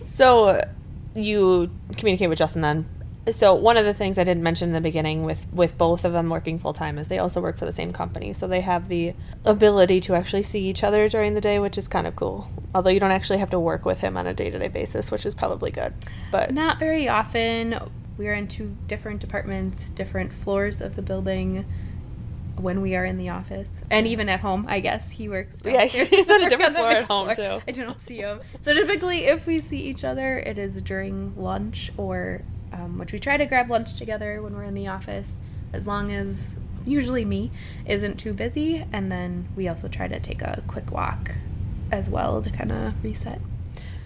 so 0.00 0.60
you 1.14 1.70
communicate 1.96 2.28
with 2.28 2.38
Justin 2.38 2.62
then. 2.62 2.88
So 3.32 3.54
one 3.54 3.76
of 3.76 3.84
the 3.84 3.94
things 3.94 4.18
I 4.18 4.24
didn't 4.24 4.42
mention 4.42 4.68
in 4.68 4.72
the 4.72 4.80
beginning 4.80 5.24
with 5.24 5.46
with 5.52 5.76
both 5.78 6.04
of 6.04 6.12
them 6.12 6.28
working 6.28 6.58
full 6.58 6.72
time 6.72 6.98
is 6.98 7.08
they 7.08 7.18
also 7.18 7.40
work 7.40 7.58
for 7.58 7.64
the 7.66 7.72
same 7.72 7.92
company. 7.92 8.32
So 8.32 8.46
they 8.46 8.60
have 8.60 8.88
the 8.88 9.14
ability 9.44 10.00
to 10.00 10.14
actually 10.14 10.42
see 10.42 10.68
each 10.68 10.82
other 10.82 11.08
during 11.08 11.34
the 11.34 11.40
day, 11.40 11.58
which 11.58 11.78
is 11.78 11.88
kind 11.88 12.06
of 12.06 12.16
cool. 12.16 12.50
Although 12.74 12.90
you 12.90 13.00
don't 13.00 13.10
actually 13.10 13.38
have 13.38 13.50
to 13.50 13.60
work 13.60 13.84
with 13.84 14.00
him 14.00 14.16
on 14.16 14.26
a 14.26 14.34
day-to-day 14.34 14.68
basis, 14.68 15.10
which 15.10 15.26
is 15.26 15.34
probably 15.34 15.70
good. 15.70 15.92
But 16.30 16.52
Not 16.52 16.78
very 16.78 17.08
often. 17.08 17.78
We're 18.16 18.34
in 18.34 18.48
two 18.48 18.76
different 18.86 19.20
departments, 19.20 19.88
different 19.90 20.32
floors 20.32 20.80
of 20.82 20.94
the 20.94 21.02
building 21.02 21.64
when 22.56 22.82
we 22.82 22.94
are 22.94 23.04
in 23.04 23.16
the 23.16 23.30
office. 23.30 23.82
And 23.90 24.06
even 24.06 24.28
at 24.28 24.40
home, 24.40 24.66
I 24.68 24.80
guess. 24.80 25.10
He 25.10 25.28
works 25.28 25.56
Yeah, 25.64 25.84
he's 25.86 26.28
on 26.28 26.42
a 26.44 26.48
different 26.50 26.76
floor 26.76 26.90
at 26.90 27.04
home, 27.06 27.34
floor. 27.34 27.58
too. 27.60 27.64
I 27.66 27.70
do 27.72 27.86
not 27.86 28.00
see 28.02 28.18
him. 28.18 28.40
So 28.62 28.74
typically, 28.74 29.24
if 29.24 29.46
we 29.46 29.58
see 29.58 29.78
each 29.78 30.04
other, 30.04 30.38
it 30.38 30.58
is 30.58 30.82
during 30.82 31.34
lunch 31.36 31.90
or, 31.96 32.42
um, 32.72 32.98
which 32.98 33.12
we 33.12 33.18
try 33.18 33.36
to 33.36 33.46
grab 33.46 33.70
lunch 33.70 33.94
together 33.94 34.42
when 34.42 34.54
we're 34.54 34.64
in 34.64 34.74
the 34.74 34.88
office, 34.88 35.32
as 35.72 35.86
long 35.86 36.12
as 36.12 36.54
usually 36.86 37.24
me 37.24 37.50
isn't 37.86 38.18
too 38.18 38.32
busy. 38.32 38.84
And 38.92 39.10
then 39.10 39.48
we 39.56 39.68
also 39.68 39.88
try 39.88 40.08
to 40.08 40.18
take 40.20 40.42
a 40.42 40.62
quick 40.66 40.90
walk 40.90 41.32
as 41.92 42.08
well 42.08 42.40
to 42.42 42.50
kind 42.50 42.72
of 42.72 43.02
reset. 43.02 43.40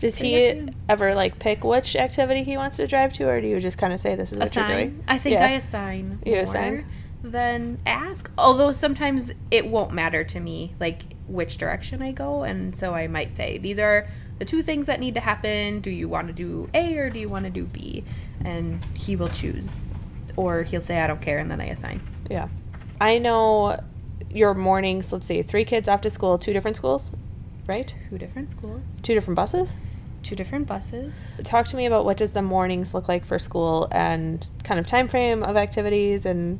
Does 0.01 0.19
Pretty 0.19 0.35
he 0.35 0.69
ever 0.89 1.15
like 1.15 1.39
pick 1.39 1.65
which 1.65 1.97
activity 1.97 2.43
he 2.43 2.57
wants 2.57 2.77
to 2.77 2.87
drive 2.87 3.13
to, 3.15 3.29
or 3.29 3.41
do 3.41 3.47
you 3.47 3.61
just 3.61 3.79
kind 3.79 3.93
of 3.93 4.01
say 4.01 4.15
this 4.15 4.33
is 4.33 4.39
what 4.39 4.55
you're 4.55 4.67
doing? 4.67 5.05
I 5.09 5.19
think 5.19 5.35
Yeah. 5.35 5.47
I 5.47 5.51
assign 5.53 6.19
You 6.27 6.35
more 6.35 6.43
assign? 6.43 6.87
Than 7.31 7.79
ask. 7.87 8.31
Although 8.39 8.73
sometimes 8.73 9.33
it 9.51 9.67
won't 9.67 9.93
matter 9.93 10.25
to 10.25 10.41
me, 10.41 10.75
like 10.79 11.03
which 11.27 11.57
direction 11.59 12.03
I 12.03 12.13
go, 12.13 12.43
and 12.43 12.77
so 12.77 12.95
I 12.95 13.07
might 13.07 13.37
say 13.37 13.59
these 13.59 13.79
are 13.79 14.07
the 14.39 14.45
two 14.45 14.63
things 14.63 14.87
that 14.87 15.01
need 15.01 15.15
to 15.15 15.21
happen. 15.21 15.81
Do 15.81 15.91
you 15.91 16.09
want 16.09 16.27
to 16.29 16.33
do 16.33 16.69
A 16.75 16.97
or 16.99 17.11
do 17.11 17.19
you 17.19 17.29
want 17.29 17.45
to 17.45 17.51
do 17.51 17.65
B? 17.65 18.05
And 18.45 18.85
he 18.95 19.17
will 19.17 19.29
choose, 19.29 19.95
or 20.37 20.63
he'll 20.65 20.81
say 20.83 21.01
I 21.01 21.07
don't 21.07 21.21
care, 21.21 21.39
and 21.39 21.51
then 21.51 21.61
I 21.61 21.67
assign. 21.67 22.01
Yeah. 22.31 22.49
I 23.01 23.19
know 23.19 23.83
your 24.31 24.55
mornings, 24.55 25.13
let's 25.13 25.27
see, 25.27 25.43
three 25.43 25.65
kids 25.65 25.89
off 25.89 26.01
to 26.03 26.11
school, 26.11 26.39
two 26.39 26.53
different 26.53 26.77
schools, 26.77 27.11
right? 27.67 27.95
Two 28.11 28.19
different 28.19 28.51
schools, 28.51 28.83
Two 29.03 29.15
different 29.15 29.37
buses. 29.37 29.75
two 30.23 30.35
different 30.37 30.67
buses. 30.67 31.15
Talk 31.45 31.67
to 31.69 31.77
me 31.77 31.87
about 31.87 32.05
what 32.05 32.17
does 32.17 32.33
the 32.33 32.43
mornings 32.43 32.93
look 32.95 33.09
like 33.09 33.25
for 33.25 33.39
school 33.39 33.89
and 33.93 34.49
kind 34.65 34.81
of 34.81 34.87
time 34.87 35.07
frame 35.09 35.43
of 35.43 35.57
activities 35.57 36.25
and 36.27 36.59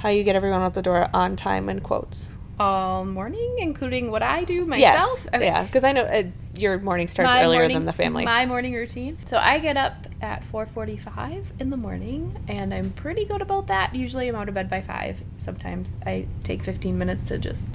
how 0.00 0.08
you 0.08 0.24
get 0.24 0.34
everyone 0.34 0.62
out 0.62 0.74
the 0.74 0.82
door 0.82 1.08
on 1.14 1.36
time 1.36 1.68
in 1.68 1.80
quotes. 1.80 2.30
All 2.58 3.04
morning, 3.06 3.56
including 3.58 4.10
what 4.10 4.22
I 4.22 4.44
do 4.44 4.66
myself. 4.66 5.26
Yes. 5.32 5.42
Yeah, 5.42 5.62
because 5.64 5.82
I 5.84 5.92
know 5.92 6.02
uh, 6.04 6.24
your 6.54 6.78
morning 6.78 7.08
starts 7.08 7.32
My 7.32 7.42
earlier 7.42 7.60
morning- 7.60 7.76
than 7.76 7.84
the 7.86 7.92
family. 7.94 8.24
My 8.24 8.44
morning 8.44 8.74
routine. 8.74 9.16
So 9.26 9.38
I 9.38 9.58
get 9.58 9.76
up 9.78 10.06
at 10.20 10.42
4:45 10.44 11.44
in 11.58 11.70
the 11.70 11.76
morning, 11.78 12.36
and 12.48 12.74
I'm 12.74 12.90
pretty 12.90 13.24
good 13.24 13.40
about 13.40 13.68
that. 13.68 13.94
Usually, 13.94 14.28
I'm 14.28 14.36
out 14.36 14.48
of 14.48 14.54
bed 14.54 14.68
by 14.68 14.82
five. 14.82 15.22
Sometimes 15.38 15.92
I 16.04 16.26
take 16.42 16.62
15 16.62 16.98
minutes 16.98 17.22
to 17.24 17.38
just 17.38 17.66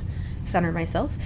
center 0.43 0.71
myself 0.71 1.17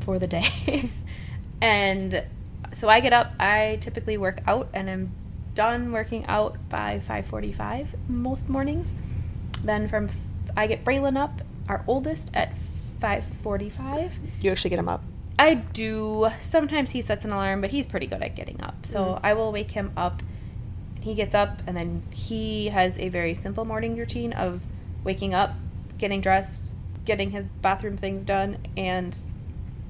for 0.00 0.18
the 0.18 0.26
day, 0.26 0.90
and 1.62 2.24
so 2.72 2.88
I 2.88 2.98
get 3.00 3.12
up. 3.12 3.32
I 3.38 3.78
typically 3.80 4.16
work 4.18 4.40
out, 4.46 4.68
and 4.74 4.90
I'm 4.90 5.12
done 5.54 5.92
working 5.92 6.26
out 6.26 6.56
by 6.68 7.00
5:45 7.06 7.88
most 8.08 8.48
mornings. 8.48 8.92
Then 9.62 9.86
from 9.88 10.08
I 10.56 10.66
get 10.66 10.84
Braylon 10.84 11.16
up, 11.16 11.42
our 11.68 11.84
oldest, 11.86 12.30
at 12.34 12.52
5:45. 13.00 14.12
you 14.40 14.50
actually 14.50 14.70
get 14.70 14.78
him 14.78 14.88
up. 14.88 15.02
I 15.38 15.54
do. 15.54 16.28
Sometimes 16.40 16.92
he 16.92 17.02
sets 17.02 17.24
an 17.24 17.32
alarm, 17.32 17.60
but 17.60 17.70
he's 17.70 17.86
pretty 17.86 18.06
good 18.06 18.22
at 18.22 18.36
getting 18.36 18.60
up. 18.62 18.86
So 18.86 18.98
Mm. 19.04 19.20
I 19.22 19.34
will 19.34 19.50
wake 19.52 19.72
him 19.72 19.92
up. 19.96 20.22
He 21.00 21.14
gets 21.14 21.34
up, 21.34 21.60
and 21.66 21.76
then 21.76 22.02
he 22.10 22.68
has 22.68 22.98
a 22.98 23.08
very 23.08 23.34
simple 23.34 23.64
morning 23.64 23.96
routine 23.96 24.32
of 24.32 24.62
waking 25.02 25.34
up, 25.34 25.54
getting 25.98 26.20
dressed, 26.20 26.72
getting 27.04 27.32
his 27.32 27.46
bathroom 27.60 27.96
things 27.96 28.24
done, 28.24 28.58
and 28.76 29.20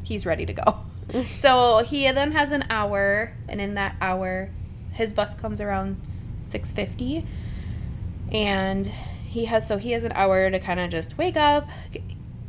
he's 0.02 0.24
ready 0.26 0.44
to 0.46 0.52
go. 0.54 0.78
so 1.40 1.84
he 1.84 2.10
then 2.10 2.32
has 2.32 2.50
an 2.50 2.64
hour, 2.70 3.32
and 3.48 3.60
in 3.60 3.74
that 3.74 3.94
hour, 4.00 4.48
his 4.92 5.12
bus 5.12 5.34
comes 5.34 5.60
around 5.60 6.00
6:50, 6.46 7.24
and 8.32 8.90
he 9.34 9.46
has 9.46 9.66
so 9.66 9.78
he 9.78 9.90
has 9.90 10.04
an 10.04 10.12
hour 10.12 10.48
to 10.48 10.60
kind 10.60 10.78
of 10.78 10.90
just 10.90 11.18
wake 11.18 11.36
up. 11.36 11.68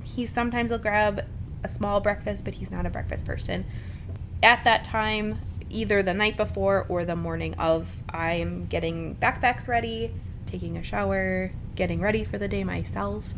He 0.03 0.27
sometimes 0.27 0.69
will 0.69 0.77
grab 0.77 1.25
a 1.63 1.67
small 1.67 1.99
breakfast, 1.99 2.45
but 2.45 2.53
he's 2.53 2.69
not 2.69 2.85
a 2.85 2.91
breakfast 2.91 3.25
person. 3.25 3.65
At 4.43 4.63
that 4.65 4.83
time, 4.83 5.39
either 5.71 6.03
the 6.03 6.13
night 6.13 6.37
before 6.37 6.85
or 6.87 7.03
the 7.03 7.15
morning 7.15 7.55
of, 7.55 8.03
I 8.07 8.33
am 8.33 8.67
getting 8.67 9.15
backpacks 9.15 9.67
ready, 9.67 10.11
taking 10.45 10.77
a 10.77 10.83
shower, 10.83 11.51
getting 11.73 12.01
ready 12.01 12.23
for 12.23 12.37
the 12.37 12.47
day 12.47 12.63
myself. 12.63 13.33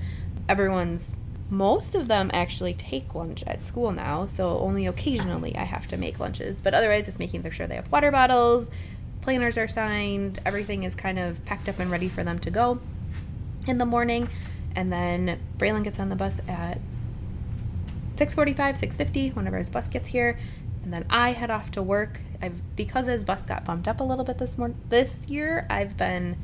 Everyone's 0.50 1.16
most 1.50 1.96
of 1.96 2.10
them 2.10 2.30
actually 2.34 2.74
take 2.74 3.16
lunch 3.16 3.46
at 3.48 3.63
school 3.63 3.94
now, 3.94 4.25
so 4.25 4.60
only 4.60 4.86
occasionally 4.86 5.56
I 5.56 5.63
have 5.63 5.88
to 5.88 5.96
make 5.96 6.20
lunches. 6.20 6.60
But 6.60 6.74
otherwise, 6.74 7.08
it's 7.08 7.18
making 7.18 7.50
sure 7.51 7.66
they 7.66 7.75
have 7.75 7.89
water 7.94 8.12
bottles, 8.12 8.70
planners 9.22 9.58
are 9.58 9.70
signed, 9.70 10.42
everything 10.46 10.84
is 10.84 10.96
kind 10.96 11.18
of 11.18 11.46
packed 11.46 11.70
up 11.70 11.80
and 11.80 11.89
ready 11.89 12.10
for 12.10 12.25
them 12.25 12.39
to 12.39 12.51
go 12.51 12.82
in 13.67 13.77
the 13.77 13.86
morning. 13.86 14.29
And 14.75 14.91
then 14.91 15.39
Braylon 15.57 15.83
gets 15.83 16.00
on 16.00 16.09
the 16.09 16.15
bus 16.15 16.39
at 16.47 16.79
6:45, 18.15 18.77
6:50, 18.77 19.36
whenever 19.36 19.57
his 19.57 19.69
bus 19.69 19.88
gets 19.88 20.09
here, 20.09 20.38
and 20.83 20.93
then 20.93 21.05
I 21.09 21.33
head 21.33 21.51
off 21.51 21.71
to 21.71 21.83
work. 21.83 22.21
I've 22.41 22.62
because 22.75 23.07
his 23.07 23.24
bus 23.24 23.45
got 23.45 23.65
bumped 23.65 23.88
up 23.88 24.00
a 24.00 24.03
little 24.03 24.25
bit 24.25 24.38
this 24.38 24.57
morning. 24.57 24.77
This 24.89 25.27
year, 25.27 25.65
I've 25.69 25.97
been 25.97 26.38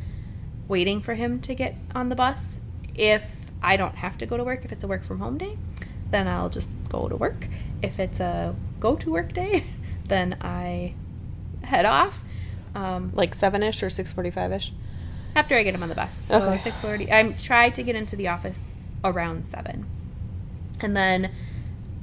waiting 0.67 1.01
for 1.01 1.13
him 1.13 1.39
to 1.41 1.55
get 1.55 1.75
on 1.93 2.09
the 2.09 2.15
bus. 2.15 2.59
If 2.95 3.51
I 3.61 3.77
don't 3.77 3.95
have 3.95 4.17
to 4.19 4.25
go 4.25 4.37
to 4.37 4.43
work, 4.43 4.65
if 4.65 4.71
it's 4.71 4.83
a 4.83 4.87
work 4.87 5.03
from 5.03 5.19
home 5.19 5.37
day, 5.37 5.57
then 6.11 6.27
I'll 6.27 6.49
just 6.49 6.75
go 6.89 7.07
to 7.07 7.15
work. 7.15 7.47
If 7.81 7.99
it's 7.99 8.19
a 8.19 8.55
go 8.79 8.95
to 8.95 9.11
work 9.11 9.33
day, 9.33 9.65
then 10.07 10.37
I 10.41 10.93
head 11.63 11.85
off. 11.85 12.23
Um, 12.75 13.11
Like 13.13 13.35
seven 13.35 13.63
ish 13.63 13.81
or 13.83 13.89
six 13.89 14.11
forty 14.11 14.31
five 14.31 14.51
ish. 14.51 14.73
After 15.35 15.55
I 15.55 15.63
get 15.63 15.73
him 15.75 15.83
on 15.83 15.89
the 15.89 15.95
bus. 15.95 16.25
So 16.27 16.41
Okay. 16.41 16.57
six 16.57 16.77
forty. 16.77 17.11
I 17.11 17.23
try 17.33 17.69
to 17.69 17.83
get 17.83 17.95
into 17.95 18.15
the 18.15 18.27
office 18.29 18.73
around 19.03 19.45
seven, 19.45 19.85
and 20.79 20.95
then 20.95 21.31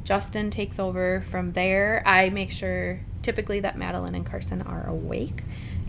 Justin 0.05 0.51
takes 0.51 0.79
over 0.79 1.21
from 1.23 1.53
there. 1.53 2.03
I 2.07 2.31
make 2.31 2.51
sure 2.53 3.01
typically 3.23 3.61
that 3.61 3.77
Madeline 3.77 4.15
and 4.15 4.25
Carson 4.27 4.63
are 4.63 4.87
awake 4.89 5.43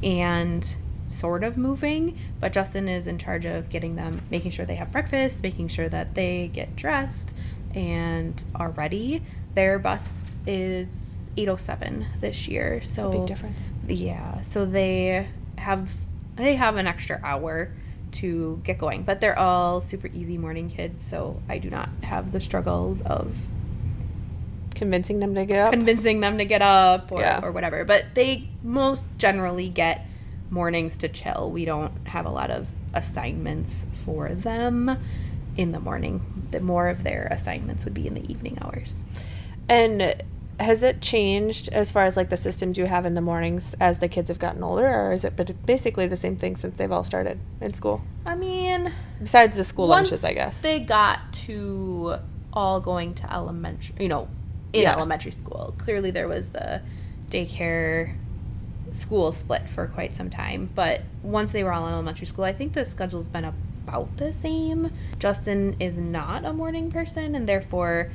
and 0.04 0.76
sort 1.08 1.44
of 1.44 1.58
moving, 1.58 2.18
but 2.40 2.54
Justin 2.54 2.88
is 2.88 3.08
in 3.08 3.18
charge 3.18 3.46
of 3.46 3.70
getting 3.70 3.96
them, 3.96 4.22
making 4.30 4.52
sure 4.52 4.66
they 4.66 4.76
have 4.76 4.92
breakfast, 4.92 5.44
making 5.44 5.68
sure 5.68 5.90
that 5.90 6.14
they 6.16 6.50
get 6.54 6.76
dressed 6.76 7.34
and 7.76 8.44
are 8.56 8.70
ready. 8.72 9.22
Their 9.56 9.78
bus 9.80 10.24
is 10.48 10.88
807 11.38 12.06
this 12.22 12.48
year, 12.48 12.82
so 12.82 13.10
big 13.12 13.26
difference. 13.28 13.62
yeah, 13.88 14.42
so 14.42 14.66
they 14.66 15.28
have 15.58 15.94
they 16.42 16.56
have 16.56 16.76
an 16.78 16.88
extra 16.88 17.20
hour 17.24 17.72
to 18.14 18.60
get 18.64 18.78
going, 18.78 19.04
but 19.04 19.22
they're 19.22 19.38
all 19.40 19.82
super 19.82 20.08
easy 20.08 20.38
morning 20.38 20.70
kids, 20.70 21.04
so 21.06 21.42
I 21.48 21.58
do 21.60 21.70
not 21.70 21.90
have 22.04 22.32
the 22.34 22.42
struggles 22.42 23.02
of 23.02 23.38
Convincing 24.76 25.20
them 25.20 25.36
to 25.36 25.46
get 25.46 25.60
up. 25.60 25.72
convincing 25.72 26.22
them 26.22 26.38
to 26.40 26.46
get 26.46 26.62
up 26.62 27.12
or, 27.12 27.22
Yeah. 27.22 27.40
or 27.44 27.52
whatever. 27.52 27.86
But 27.86 28.06
they 28.16 28.50
most 28.64 29.06
generally 29.18 29.70
get 29.70 30.06
mornings 30.50 30.98
to 30.98 31.08
chill. 31.08 31.52
We 31.54 31.66
don't 31.66 31.92
have 32.08 32.26
a 32.26 32.30
lot 32.32 32.50
of 32.50 32.68
assignments 32.94 33.86
for 34.04 34.30
them 34.30 34.98
in 35.56 35.72
the 35.72 35.80
morning. 35.80 36.48
The 36.52 36.60
more 36.60 36.88
of 36.88 37.04
their 37.04 37.28
assignments 37.32 37.86
would 37.86 37.94
be 37.94 38.08
in 38.08 38.16
the 38.16 38.30
evening 38.32 38.58
hours. 38.62 39.04
And 39.70 40.16
has 40.62 40.84
it 40.84 41.02
changed 41.02 41.70
as 41.74 41.92
far 41.92 42.06
as 42.06 42.16
like 42.16 42.30
the 42.30 42.38
systems 42.38 42.78
you 42.78 42.86
have 42.86 43.06
in 43.06 43.14
the 43.14 43.22
mornings 43.22 43.76
as 43.80 44.00
the 44.00 44.08
kids 44.08 44.30
have 44.30 44.40
gotten 44.40 44.64
older, 44.64 44.88
or 44.88 45.12
is 45.12 45.24
it 45.26 45.66
basically 45.66 46.08
the 46.08 46.16
same 46.16 46.36
thing 46.36 46.56
since 46.56 46.78
they've 46.78 46.92
all 46.92 47.04
started 47.04 47.40
in 47.60 47.74
school? 47.74 48.02
I 48.26 48.36
mean, 48.36 48.92
Besides 49.22 49.56
the 49.56 49.64
school 49.64 49.88
lunches, 49.88 50.24
I 50.24 50.34
guess. 50.34 50.62
they 50.62 50.80
got 50.80 51.34
to 51.48 52.16
all 52.54 52.80
going 52.82 53.14
to 53.16 53.34
elementary, 53.34 53.96
you 54.00 54.08
know, 54.08 54.28
in 54.74 54.84
Yeah. 54.84 54.94
elementary 54.96 55.32
school. 55.32 55.74
Clearly, 55.78 56.12
there 56.12 56.28
was 56.28 56.50
the 56.50 56.82
daycare 57.30 58.16
school 58.92 59.32
split 59.32 59.70
for 59.70 59.88
quite 59.88 60.16
some 60.16 60.30
time, 60.30 60.70
but 60.76 61.02
once 61.24 61.52
they 61.54 61.64
were 61.64 61.72
all 61.74 61.88
in 61.88 61.94
elementary 61.94 62.28
school, 62.28 62.44
I 62.46 62.54
think 62.54 62.74
the 62.74 62.86
schedule's 62.86 63.28
been 63.28 63.46
about 63.46 64.18
the 64.18 64.34
same. 64.34 64.92
Justin 65.18 65.76
is 65.80 65.98
not 65.98 66.46
a 66.46 66.54
morning 66.54 66.92
person, 66.92 67.36
and 67.36 67.48
therefore. 67.48 68.10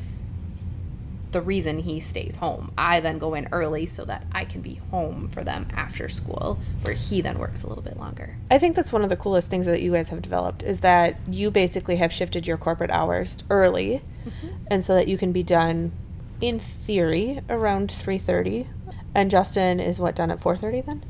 The 1.33 1.41
reason 1.41 1.81
he 1.81 2.01
stays 2.01 2.37
home. 2.37 2.73
I 2.79 3.01
then 3.01 3.19
go 3.19 3.35
in 3.35 3.49
early 3.53 3.87
so 3.87 4.05
that 4.05 4.27
I 4.33 4.45
can 4.45 4.61
be 4.61 4.81
home 4.91 5.29
for 5.29 5.45
them 5.45 5.67
after 5.75 6.09
school, 6.09 6.59
where 6.83 6.95
he 6.95 7.21
then 7.21 7.39
works 7.39 7.63
a 7.63 7.67
little 7.69 7.83
bit 7.83 7.99
longer. 7.99 8.37
I 8.51 8.59
think 8.59 8.77
that's 8.77 8.93
one 8.93 9.03
of 9.03 9.11
the 9.11 9.17
coolest 9.17 9.51
things 9.51 9.67
that 9.67 9.83
you 9.83 9.93
guys 9.93 10.09
have 10.09 10.23
developed 10.23 10.63
is 10.63 10.81
that 10.81 11.17
you 11.29 11.51
basically 11.51 11.97
have 11.97 12.13
shifted 12.13 12.47
your 12.47 12.57
corporate 12.57 12.91
hours 12.91 13.37
early, 13.51 14.03
mm-hmm. 14.27 14.49
and 14.69 14.85
so 14.85 14.95
that 14.95 15.09
you 15.09 15.19
can 15.19 15.33
be 15.33 15.43
done, 15.43 15.93
in 16.41 16.59
theory, 16.59 17.41
around 17.49 17.91
three 17.91 18.19
thirty. 18.19 18.69
And 19.15 19.31
Justin 19.31 19.81
is 19.81 19.99
what 19.99 20.15
done 20.15 20.31
at 20.31 20.41
four 20.41 20.57
thirty 20.57 20.81
then? 20.81 21.05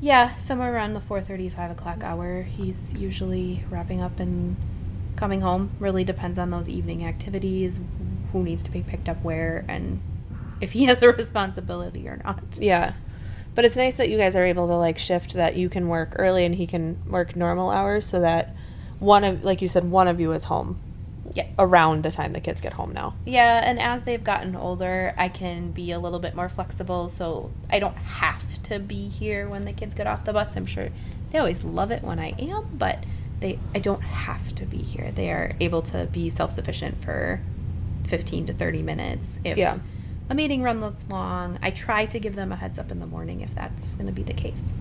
Yeah, 0.00 0.36
somewhere 0.36 0.74
around 0.74 0.92
the 0.92 1.00
4:30, 1.00 1.50
5 1.52 1.70
o'clock 1.70 2.04
hour. 2.04 2.42
He's 2.42 2.92
usually 2.92 3.64
wrapping 3.70 4.02
up 4.02 4.20
and 4.20 4.56
coming 5.16 5.40
home. 5.40 5.70
Really 5.80 6.04
depends 6.04 6.38
on 6.38 6.50
those 6.50 6.68
evening 6.68 7.04
activities, 7.04 7.80
who 8.36 8.44
needs 8.44 8.62
to 8.62 8.70
be 8.70 8.82
picked 8.82 9.08
up 9.08 9.22
where, 9.22 9.64
and 9.68 10.00
if 10.60 10.72
he 10.72 10.84
has 10.90 11.02
a 11.02 11.08
responsibility 11.10 12.06
or 12.08 12.20
not. 12.22 12.42
Yeah. 12.58 12.92
But 13.54 13.64
it's 13.64 13.76
nice 13.76 13.94
that 13.94 14.10
you 14.10 14.18
guys 14.18 14.36
are 14.36 14.44
able 14.44 14.66
to 14.66 14.74
like 14.76 14.98
shift 14.98 15.32
that 15.32 15.56
you 15.56 15.70
can 15.70 15.88
work 15.88 16.14
early 16.18 16.44
and 16.44 16.54
he 16.54 16.66
can 16.66 16.98
work 17.10 17.34
normal 17.34 17.70
hours 17.70 18.04
so 18.06 18.20
that 18.20 18.54
one 18.98 19.24
of 19.24 19.44
like 19.44 19.62
you 19.62 19.68
said 19.68 19.90
one 19.90 20.08
of 20.08 20.20
you 20.20 20.32
is 20.32 20.44
home 20.44 20.78
Yes. 21.34 21.52
around 21.58 22.02
the 22.02 22.10
time 22.10 22.32
the 22.32 22.40
kids 22.40 22.60
get 22.60 22.74
home 22.74 22.92
now. 22.92 23.14
Yeah, 23.24 23.62
and 23.64 23.80
as 23.80 24.02
they've 24.02 24.22
gotten 24.22 24.54
older, 24.54 25.14
I 25.16 25.28
can 25.28 25.70
be 25.72 25.90
a 25.90 25.98
little 25.98 26.18
bit 26.18 26.34
more 26.34 26.48
flexible, 26.48 27.08
so 27.08 27.50
I 27.70 27.78
don't 27.78 27.96
have 27.96 28.62
to 28.64 28.78
be 28.78 29.08
here 29.08 29.48
when 29.48 29.64
the 29.64 29.72
kids 29.72 29.94
get 29.94 30.06
off 30.06 30.24
the 30.24 30.32
bus. 30.34 30.54
I'm 30.54 30.66
sure 30.66 30.88
they 31.32 31.38
always 31.38 31.64
love 31.64 31.90
it 31.90 32.02
when 32.02 32.18
I 32.18 32.34
am, 32.38 32.68
but 32.74 33.04
they 33.40 33.58
I 33.74 33.78
don't 33.80 34.02
have 34.02 34.54
to 34.56 34.66
be 34.66 34.78
here. 34.78 35.10
They 35.10 35.30
are 35.30 35.52
able 35.60 35.80
to 35.82 36.04
be 36.06 36.28
self-sufficient 36.30 37.02
for 37.02 37.40
15 38.06 38.46
to 38.46 38.52
30 38.52 38.82
minutes 38.82 39.38
if 39.44 39.58
Yeah. 39.58 39.78
a 40.30 40.34
meeting 40.34 40.62
run 40.62 40.80
that's 40.80 41.06
long, 41.08 41.58
I 41.62 41.70
try 41.70 42.06
to 42.06 42.18
give 42.18 42.34
them 42.34 42.52
a 42.52 42.56
heads 42.56 42.78
up 42.78 42.90
in 42.90 43.00
the 43.00 43.06
morning 43.06 43.40
if 43.40 43.54
that's 43.54 43.94
going 43.94 44.06
to 44.06 44.12
be 44.12 44.22
the 44.22 44.32
case. 44.32 44.72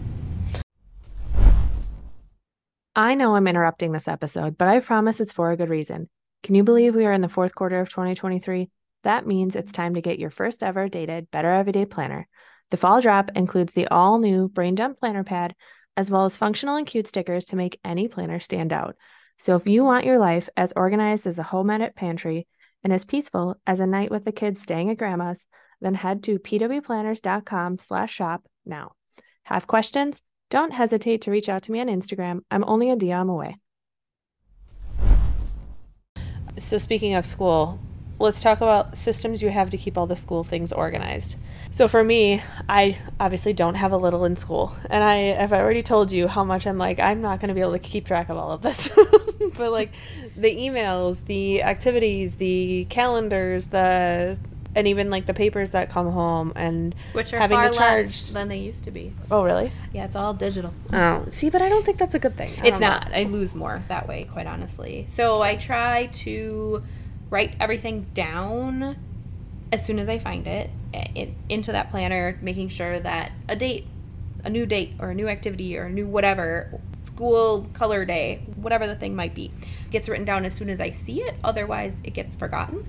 I 2.96 3.16
know 3.16 3.36
I'm 3.36 3.48
interrupting 3.48 3.92
this 3.92 4.08
episode, 4.08 4.58
but 4.58 4.68
I 4.70 4.80
promise 4.80 5.20
it's 5.20 5.34
for 5.34 5.52
a 5.52 5.58
good 5.58 5.70
reason. 5.70 6.10
Can 6.44 6.56
you 6.56 6.64
believe 6.64 6.96
we 6.96 7.06
are 7.06 7.14
in 7.14 7.22
the 7.22 7.28
fourth 7.28 7.54
quarter 7.54 7.82
of 7.82 7.90
2023? 7.90 8.70
That 9.04 9.28
means 9.28 9.56
it's 9.56 9.74
time 9.74 9.96
to 9.96 10.02
get 10.02 10.18
your 10.20 10.30
first 10.30 10.64
ever 10.64 10.88
dated 10.88 11.30
Better 11.30 11.52
Everyday 11.52 11.86
Planner. 11.86 12.28
The 12.72 12.78
fall 12.78 13.02
drop 13.02 13.32
includes 13.36 13.74
the 13.74 13.88
all 13.88 14.18
new 14.18 14.48
Brain 14.48 14.76
Dump 14.76 15.00
Planner 15.00 15.24
Pad, 15.24 15.56
as 15.98 16.10
well 16.10 16.26
as 16.26 16.38
functional 16.38 16.76
and 16.76 16.88
cute 16.88 17.08
stickers 17.08 17.46
to 17.46 17.56
make 17.56 17.80
any 17.84 18.08
planner 18.08 18.40
stand 18.40 18.72
out. 18.72 18.96
So 19.38 19.56
if 19.56 19.68
you 19.68 19.84
want 19.84 20.06
your 20.06 20.18
life 20.18 20.50
as 20.56 20.74
organized 20.76 21.28
as 21.28 21.38
a 21.38 21.44
home 21.44 21.70
edit 21.70 21.96
pantry 21.96 22.48
and 22.86 22.94
as 22.94 23.04
peaceful 23.04 23.58
as 23.66 23.80
a 23.80 23.88
night 23.88 24.12
with 24.12 24.26
the 24.26 24.32
kids 24.32 24.62
staying 24.62 24.92
at 24.92 24.98
grandma's, 25.00 25.44
then 25.82 25.96
head 25.96 26.22
to 26.22 26.38
pwplanners.com 26.38 27.80
slash 27.80 28.14
shop 28.14 28.46
now. 28.64 28.92
Have 29.46 29.66
questions? 29.66 30.22
Don't 30.52 30.72
hesitate 30.72 31.24
to 31.24 31.32
reach 31.32 31.50
out 31.50 31.64
to 31.64 31.72
me 31.72 31.82
on 31.82 31.88
Instagram. 31.88 32.42
I'm 32.52 32.64
only 32.66 32.92
a 32.92 32.96
DM 32.96 33.28
away. 33.28 33.58
So 36.60 36.78
speaking 36.78 37.16
of 37.16 37.26
school, 37.26 37.80
let's 38.20 38.44
talk 38.44 38.60
about 38.60 38.96
systems 38.96 39.42
you 39.42 39.50
have 39.50 39.72
to 39.72 39.78
keep 39.78 39.98
all 39.98 40.06
the 40.06 40.16
school 40.16 40.44
things 40.44 40.72
organized. 40.72 41.38
So 41.76 41.90
for 41.90 42.06
me, 42.06 42.42
I 42.70 43.00
obviously 43.20 43.52
don't 43.52 43.76
have 43.76 43.92
a 43.92 43.98
little 43.98 44.24
in 44.24 44.38
school, 44.38 44.74
and 44.90 45.04
I 45.04 45.16
have 45.16 45.52
already 45.52 45.84
told 45.84 46.10
you 46.10 46.30
how 46.30 46.46
much 46.46 46.66
I'm 46.66 46.78
like 46.78 47.02
I'm 47.02 47.22
not 47.22 47.42
going 47.42 47.50
to 47.50 47.54
be 47.54 47.60
able 47.60 47.74
to 47.74 47.80
keep 47.80 48.06
track 48.06 48.30
of 48.30 48.38
all 48.38 48.54
of 48.54 48.62
this. 48.62 48.88
but 49.58 49.74
like 49.74 49.92
the 50.38 50.56
emails, 50.56 51.26
the 51.26 51.64
activities, 51.64 52.36
the 52.36 52.86
calendars, 52.90 53.68
the 53.68 54.38
and 54.74 54.88
even 54.88 55.10
like 55.10 55.26
the 55.26 55.34
papers 55.34 55.72
that 55.72 55.90
come 55.90 56.10
home 56.14 56.54
and 56.56 56.96
which 57.12 57.34
are 57.34 57.40
having 57.40 57.58
far 57.58 57.68
to 57.68 57.74
charge 57.78 58.06
less 58.06 58.30
than 58.32 58.48
they 58.48 58.60
used 58.60 58.86
to 58.86 58.92
be. 58.92 59.12
Oh 59.30 59.44
really? 59.44 59.74
Yeah, 59.92 60.06
it's 60.06 60.16
all 60.16 60.34
digital. 60.34 60.74
Oh, 60.94 61.26
see, 61.30 61.50
but 61.50 61.62
I 61.62 61.68
don't 61.68 61.86
think 61.86 61.98
that's 61.98 62.16
a 62.16 62.20
good 62.20 62.38
thing. 62.38 62.54
I 62.58 62.68
It's 62.68 62.80
know. 62.80 62.88
not. 62.88 63.12
I 63.14 63.24
lose 63.24 63.54
more 63.54 63.84
that 63.90 64.08
way, 64.08 64.30
quite 64.32 64.48
honestly. 64.48 65.08
So 65.10 65.42
I 65.42 65.58
try 65.58 66.06
to 66.06 66.84
write 67.30 67.54
everything 67.60 68.06
down 68.14 68.96
as 69.72 69.86
soon 69.86 70.00
as 70.00 70.08
I 70.10 70.20
find 70.20 70.48
it 70.48 70.70
i- 70.94 71.34
into 71.50 71.72
that 71.72 71.92
planner, 71.92 72.38
making 72.42 72.70
sure 72.70 73.00
that 73.00 73.32
a 73.50 73.56
date, 73.56 73.88
a 74.44 74.50
new 74.50 74.66
date, 74.66 74.94
or 75.00 75.10
a 75.12 75.16
new 75.16 75.28
activity, 75.28 75.78
or 75.78 75.84
a 75.86 75.90
new 75.92 76.06
whatever, 76.06 76.80
school 77.04 77.68
color 77.74 78.06
day, 78.06 78.42
whatever 78.56 78.88
the 78.88 78.96
thing 78.96 79.16
might 79.16 79.34
be, 79.34 79.52
gets 79.92 80.08
written 80.10 80.26
down 80.26 80.46
as 80.46 80.54
soon 80.54 80.70
as 80.70 80.80
I 80.80 80.92
see 80.92 81.22
it. 81.22 81.36
Otherwise, 81.44 82.02
it 82.04 82.14
gets 82.14 82.36
forgotten. 82.36 82.86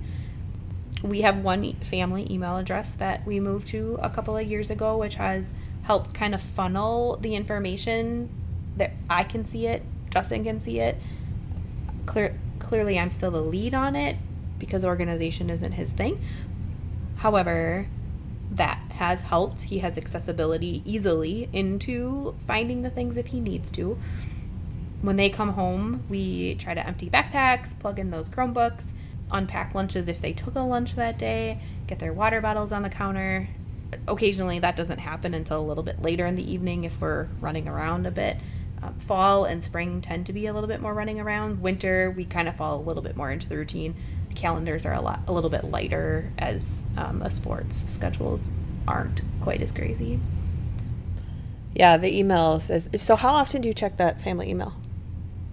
We 1.02 1.20
have 1.22 1.38
one 1.38 1.74
family 1.74 2.26
email 2.30 2.56
address 2.56 2.92
that 2.94 3.26
we 3.26 3.38
moved 3.40 3.68
to 3.68 3.98
a 4.02 4.10
couple 4.10 4.36
of 4.36 4.46
years 4.46 4.70
ago, 4.70 4.96
which 4.96 5.16
has 5.16 5.52
helped 5.82 6.14
kind 6.14 6.34
of 6.34 6.42
funnel 6.42 7.16
the 7.20 7.34
information 7.34 8.28
that 8.76 8.92
I 9.08 9.22
can 9.22 9.44
see 9.44 9.66
it, 9.66 9.82
Justin 10.10 10.44
can 10.44 10.58
see 10.58 10.80
it. 10.80 10.96
Clear, 12.06 12.38
clearly, 12.58 12.98
I'm 12.98 13.10
still 13.10 13.30
the 13.30 13.40
lead 13.40 13.74
on 13.74 13.94
it 13.96 14.16
because 14.58 14.84
organization 14.84 15.50
isn't 15.50 15.72
his 15.72 15.90
thing. 15.90 16.20
However, 17.16 17.88
that 18.50 18.78
has 18.92 19.22
helped. 19.22 19.62
He 19.62 19.78
has 19.80 19.98
accessibility 19.98 20.82
easily 20.84 21.48
into 21.52 22.34
finding 22.46 22.82
the 22.82 22.90
things 22.90 23.16
if 23.16 23.28
he 23.28 23.40
needs 23.40 23.70
to. 23.72 23.98
When 25.02 25.16
they 25.16 25.28
come 25.28 25.50
home, 25.50 26.04
we 26.08 26.54
try 26.54 26.74
to 26.74 26.86
empty 26.86 27.10
backpacks, 27.10 27.78
plug 27.78 27.98
in 27.98 28.10
those 28.10 28.28
Chromebooks, 28.28 28.92
unpack 29.30 29.74
lunches 29.74 30.08
if 30.08 30.20
they 30.20 30.32
took 30.32 30.54
a 30.54 30.60
lunch 30.60 30.94
that 30.94 31.18
day, 31.18 31.60
get 31.86 31.98
their 31.98 32.12
water 32.12 32.40
bottles 32.40 32.72
on 32.72 32.82
the 32.82 32.88
counter. 32.88 33.48
Occasionally, 34.08 34.58
that 34.60 34.76
doesn't 34.76 34.98
happen 34.98 35.34
until 35.34 35.60
a 35.60 35.66
little 35.66 35.84
bit 35.84 36.00
later 36.02 36.26
in 36.26 36.34
the 36.34 36.50
evening 36.50 36.84
if 36.84 37.00
we're 37.00 37.28
running 37.40 37.68
around 37.68 38.06
a 38.06 38.10
bit. 38.10 38.36
Um, 38.82 38.98
fall 38.98 39.44
and 39.44 39.62
spring 39.62 40.00
tend 40.00 40.26
to 40.26 40.32
be 40.32 40.46
a 40.46 40.52
little 40.52 40.68
bit 40.68 40.80
more 40.80 40.92
running 40.92 41.20
around. 41.20 41.62
Winter, 41.62 42.10
we 42.10 42.24
kind 42.24 42.48
of 42.48 42.56
fall 42.56 42.78
a 42.78 42.82
little 42.82 43.02
bit 43.02 43.16
more 43.16 43.30
into 43.30 43.48
the 43.48 43.56
routine. 43.56 43.94
Calendars 44.36 44.86
are 44.86 44.94
a 44.94 45.00
lot, 45.00 45.20
a 45.26 45.32
little 45.32 45.50
bit 45.50 45.64
lighter 45.64 46.30
as 46.38 46.80
um, 46.96 47.22
a 47.22 47.30
sports 47.30 47.76
schedules 47.76 48.50
aren't 48.86 49.22
quite 49.40 49.60
as 49.60 49.72
crazy. 49.72 50.20
Yeah, 51.74 51.96
the 51.96 52.22
emails 52.22 52.70
is 52.70 53.02
so 53.02 53.16
how 53.16 53.34
often 53.34 53.60
do 53.60 53.68
you 53.68 53.74
check 53.74 53.96
that 53.98 54.20
family 54.20 54.48
email? 54.48 54.74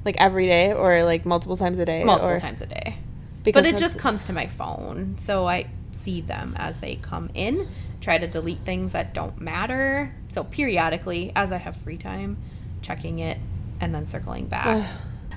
Like 0.06 0.16
every 0.20 0.48
day 0.48 0.74
or 0.74 1.04
like 1.04 1.26
multiple 1.26 1.58
times 1.58 1.80
a 1.80 1.86
day? 1.86 2.04
multiple 2.04 2.32
or, 2.32 2.40
times 2.40 2.62
a 2.62 2.66
day. 2.66 2.98
Because 3.44 3.64
but 3.64 3.74
it 3.74 3.78
just 3.78 4.00
comes 4.00 4.26
to 4.26 4.34
my 4.34 4.48
phone, 4.48 5.16
so 5.18 5.48
I 5.48 5.68
see 5.92 6.22
them 6.22 6.56
as 6.58 6.80
they 6.80 6.96
come 6.96 7.30
in. 7.34 7.68
Try 8.00 8.18
to 8.18 8.28
delete 8.28 8.60
things 8.60 8.94
that 8.94 9.14
don't 9.14 9.40
matter. 9.40 10.14
So 10.30 10.44
periodically, 10.44 11.32
as 11.36 11.52
I 11.52 11.58
have 11.58 11.76
free 11.76 11.98
time, 11.98 12.38
checking 12.82 13.20
it 13.20 13.38
and 13.82 13.94
then 13.94 14.08
circling 14.08 14.48
back. 14.48 14.90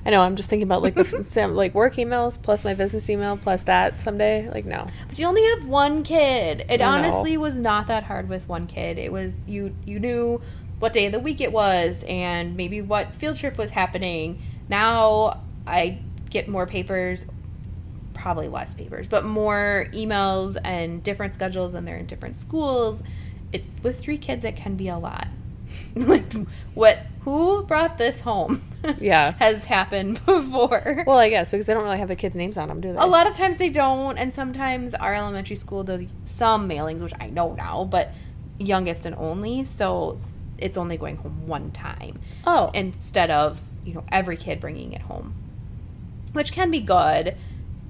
I 0.07 0.09
know. 0.09 0.21
I'm 0.21 0.37
just 0.37 0.49
thinking 0.49 0.63
about 0.63 0.81
like 0.81 0.95
the 0.95 1.47
like 1.53 1.75
work 1.75 1.95
emails 1.95 2.41
plus 2.41 2.63
my 2.63 2.73
business 2.73 3.09
email 3.09 3.35
plus 3.35 3.63
that 3.63 3.99
someday. 3.99 4.49
Like 4.49 4.63
no. 4.63 4.87
But 5.09 5.19
you 5.19 5.27
only 5.27 5.43
have 5.43 5.67
one 5.67 6.03
kid. 6.03 6.61
It 6.69 6.75
I 6.75 6.75
know. 6.77 6.85
honestly 6.85 7.35
was 7.35 7.57
not 7.57 7.87
that 7.87 8.03
hard 8.03 8.29
with 8.29 8.47
one 8.47 8.67
kid. 8.67 8.97
It 8.97 9.11
was 9.11 9.33
you 9.45 9.75
you 9.85 9.99
knew 9.99 10.41
what 10.79 10.93
day 10.93 11.07
of 11.07 11.11
the 11.11 11.19
week 11.19 11.41
it 11.41 11.51
was 11.51 12.05
and 12.07 12.55
maybe 12.55 12.79
what 12.79 13.15
field 13.15 13.35
trip 13.35 13.57
was 13.57 13.71
happening. 13.71 14.41
Now 14.69 15.41
I 15.67 15.99
get 16.29 16.47
more 16.47 16.65
papers 16.65 17.25
probably 18.13 18.47
less 18.47 18.73
papers, 18.73 19.09
but 19.09 19.25
more 19.25 19.87
emails 19.91 20.55
and 20.63 21.03
different 21.03 21.33
schedules 21.33 21.75
and 21.75 21.85
they're 21.85 21.97
in 21.97 22.05
different 22.05 22.37
schools. 22.37 23.03
It 23.51 23.65
with 23.83 23.99
three 23.99 24.17
kids 24.17 24.45
it 24.45 24.55
can 24.55 24.77
be 24.77 24.87
a 24.87 24.97
lot. 24.97 25.27
like 25.95 26.31
what 26.75 26.99
who 27.27 27.61
brought 27.63 27.97
this 27.97 28.21
home? 28.21 28.61
Yeah. 29.01 29.33
has 29.39 29.65
happened 29.65 30.13
before. 30.25 31.03
Well, 31.05 31.17
I 31.17 31.27
guess 31.29 31.51
because 31.51 31.65
they 31.65 31.73
don't 31.73 31.83
really 31.83 31.97
have 31.97 32.07
the 32.07 32.15
kids' 32.15 32.37
names 32.37 32.57
on 32.57 32.69
them, 32.69 32.79
do 32.79 32.93
they? 32.93 32.99
A 32.99 33.05
lot 33.05 33.27
of 33.27 33.35
times 33.35 33.57
they 33.57 33.67
don't, 33.67 34.17
and 34.17 34.33
sometimes 34.33 34.93
our 34.93 35.13
elementary 35.13 35.57
school 35.57 35.83
does 35.83 36.03
some 36.23 36.69
mailings, 36.69 37.01
which 37.01 37.11
I 37.19 37.27
know 37.27 37.53
now, 37.53 37.83
but 37.83 38.13
youngest 38.59 39.05
and 39.05 39.13
only, 39.15 39.65
so 39.65 40.21
it's 40.57 40.77
only 40.77 40.95
going 40.95 41.17
home 41.17 41.47
one 41.47 41.71
time 41.71 42.21
Oh. 42.45 42.71
instead 42.73 43.29
of 43.29 43.59
you 43.83 43.93
know 43.95 44.05
every 44.09 44.37
kid 44.37 44.61
bringing 44.61 44.93
it 44.93 45.01
home, 45.01 45.33
which 46.31 46.53
can 46.53 46.71
be 46.71 46.79
good. 46.79 47.35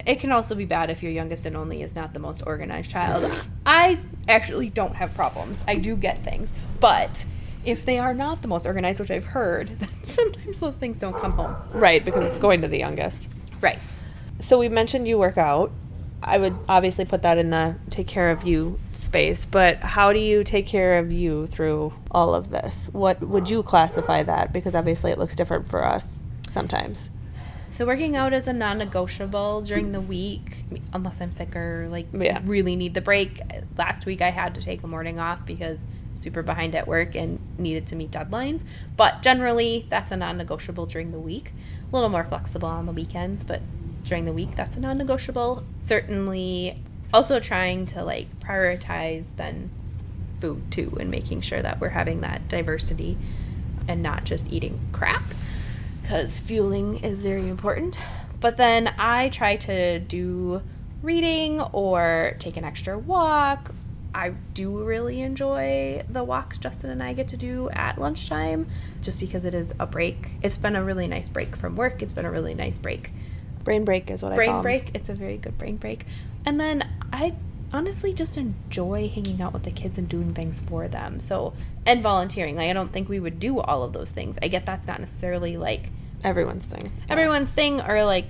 It 0.05 0.19
can 0.19 0.31
also 0.31 0.55
be 0.55 0.65
bad 0.65 0.89
if 0.89 1.03
your 1.03 1.11
youngest 1.11 1.45
and 1.45 1.55
only 1.55 1.83
is 1.83 1.93
not 1.93 2.13
the 2.13 2.19
most 2.19 2.41
organized 2.47 2.89
child. 2.89 3.31
I 3.67 3.99
actually 4.27 4.69
don't 4.69 4.95
have 4.95 5.13
problems. 5.13 5.63
I 5.67 5.75
do 5.75 5.95
get 5.95 6.23
things, 6.23 6.49
but 6.79 7.25
if 7.67 7.85
they 7.85 7.99
are 7.99 8.13
not 8.13 8.41
the 8.41 8.47
most 8.47 8.65
organized, 8.65 8.99
which 8.99 9.11
I've 9.11 9.25
heard, 9.25 9.67
then 9.79 9.89
sometimes 10.03 10.57
those 10.59 10.75
things 10.75 10.97
don't 10.97 11.15
come 11.17 11.33
home. 11.33 11.55
right, 11.73 12.03
because 12.03 12.23
it's 12.23 12.39
going 12.39 12.61
to 12.61 12.67
the 12.67 12.79
youngest. 12.79 13.27
Right. 13.61 13.77
So 14.39 14.57
we 14.57 14.69
mentioned 14.69 15.07
you 15.07 15.17
work 15.17 15.37
out. 15.37 15.71
I 16.23 16.37
would 16.39 16.55
obviously 16.67 17.05
put 17.05 17.21
that 17.23 17.37
in 17.37 17.51
the 17.51 17.75
take 17.91 18.07
care 18.07 18.31
of 18.31 18.43
you 18.43 18.79
space, 18.93 19.45
but 19.45 19.77
how 19.83 20.13
do 20.13 20.19
you 20.19 20.43
take 20.43 20.65
care 20.65 20.97
of 20.97 21.11
you 21.11 21.45
through 21.47 21.93
all 22.09 22.33
of 22.33 22.49
this? 22.49 22.89
What 22.91 23.21
would 23.21 23.49
you 23.49 23.61
classify 23.61 24.23
that? 24.23 24.51
Because 24.51 24.73
obviously 24.73 25.11
it 25.11 25.19
looks 25.19 25.35
different 25.35 25.67
for 25.69 25.85
us 25.85 26.19
sometimes. 26.49 27.09
So 27.71 27.85
working 27.85 28.15
out 28.15 28.33
is 28.33 28.47
a 28.47 28.53
non-negotiable 28.53 29.61
during 29.61 29.91
the 29.91 30.01
week, 30.01 30.65
unless 30.93 31.21
I'm 31.21 31.31
sick 31.31 31.55
or 31.55 31.87
like 31.91 32.07
Yeah. 32.11 32.41
really 32.43 32.75
need 32.75 32.95
the 32.95 33.01
break. 33.01 33.39
Last 33.77 34.05
week 34.07 34.21
I 34.21 34.31
had 34.31 34.55
to 34.55 34.61
take 34.61 34.81
a 34.81 34.87
morning 34.87 35.19
off 35.19 35.45
because 35.45 35.79
super 36.15 36.41
behind 36.41 36.73
at 36.73 36.87
work 36.87 37.13
and 37.13 37.36
needed 37.57 37.87
to 37.87 37.95
meet 37.95 38.11
deadlines. 38.11 38.63
But 38.95 39.21
generally, 39.21 39.85
that's 39.89 40.11
a 40.11 40.17
non-negotiable 40.17 40.85
during 40.85 41.11
the 41.11 41.19
week. 41.19 41.51
A 41.91 41.95
little 41.95 42.09
more 42.09 42.23
flexible 42.23 42.69
on 42.69 42.85
the 42.85 42.91
weekends, 42.91 43.43
but 43.43 43.61
during 44.03 44.25
the 44.25 44.33
week, 44.33 44.55
that's 44.55 44.75
a 44.75 44.79
non-negotiable. 44.79 45.63
Certainly, 45.79 46.81
also 47.13 47.39
trying 47.39 47.85
to 47.87 48.03
like 48.03 48.39
prioritize 48.39 49.25
then 49.37 49.69
food 50.39 50.69
too, 50.71 50.95
and 50.99 51.09
making 51.09 51.41
sure 51.41 51.61
that 51.61 51.79
we're 51.79 51.89
having 51.89 52.21
that 52.21 52.47
diversity 52.47 53.17
and 53.87 54.03
not 54.03 54.23
just 54.23 54.51
eating 54.51 54.79
crap 54.91 55.23
because 56.01 56.39
fueling 56.39 57.03
is 57.03 57.21
very 57.21 57.49
important. 57.49 57.99
But 58.39 58.55
then 58.55 58.93
I 58.97 59.29
try 59.29 59.57
to 59.57 59.99
do 59.99 60.61
reading 61.01 61.59
or 61.59 62.35
take 62.39 62.55
an 62.55 62.63
extra 62.63 62.97
walk. 62.97 63.73
I 64.17 64.29
do 64.55 64.83
really 64.83 65.21
enjoy 65.21 66.03
the 66.09 66.23
walks 66.23 66.57
Justin 66.57 66.89
and 66.89 67.03
I 67.03 67.13
get 67.13 67.27
to 67.29 67.37
do 67.37 67.69
at 67.69 68.01
lunchtime 68.01 68.67
just 68.99 69.19
because 69.19 69.45
it 69.45 69.53
is 69.53 69.75
a 69.79 69.85
break. 69.85 70.31
It's 70.41 70.57
been 70.57 70.75
a 70.75 70.83
really 70.83 71.05
nice 71.07 71.29
break 71.29 71.55
from 71.55 71.75
work. 71.75 72.01
It's 72.01 72.13
been 72.13 72.25
a 72.25 72.31
really 72.31 72.55
nice 72.55 72.79
break. 72.79 73.11
Brain 73.63 73.85
break 73.85 74.09
is 74.09 74.23
what 74.23 74.31
I 74.31 74.35
call 74.35 74.61
Brain 74.61 74.61
break. 74.63 74.95
It's 74.95 75.07
a 75.07 75.13
very 75.13 75.37
good 75.37 75.59
brain 75.59 75.77
break. 75.77 76.07
And 76.47 76.59
then 76.59 76.89
I 77.13 77.35
honestly 77.71 78.11
just 78.11 78.37
enjoy 78.37 79.07
hanging 79.07 79.39
out 79.39 79.53
with 79.53 79.63
the 79.63 79.71
kids 79.71 79.99
and 79.99 80.09
doing 80.09 80.33
things 80.33 80.61
for 80.61 80.87
them. 80.87 81.19
So, 81.19 81.53
and 81.85 82.01
volunteering. 82.01 82.55
Like, 82.55 82.71
I 82.71 82.73
don't 82.73 82.91
think 82.91 83.09
we 83.09 83.19
would 83.19 83.39
do 83.39 83.59
all 83.59 83.83
of 83.83 83.93
those 83.93 84.09
things. 84.09 84.39
I 84.41 84.47
get 84.47 84.65
that's 84.65 84.87
not 84.87 84.99
necessarily 84.99 85.57
like 85.57 85.91
Everyone's 86.23 86.65
thing. 86.65 86.81
Yeah. 86.81 87.13
everyone's 87.13 87.51
thing 87.51 87.81
or 87.81 88.03
like 88.03 88.25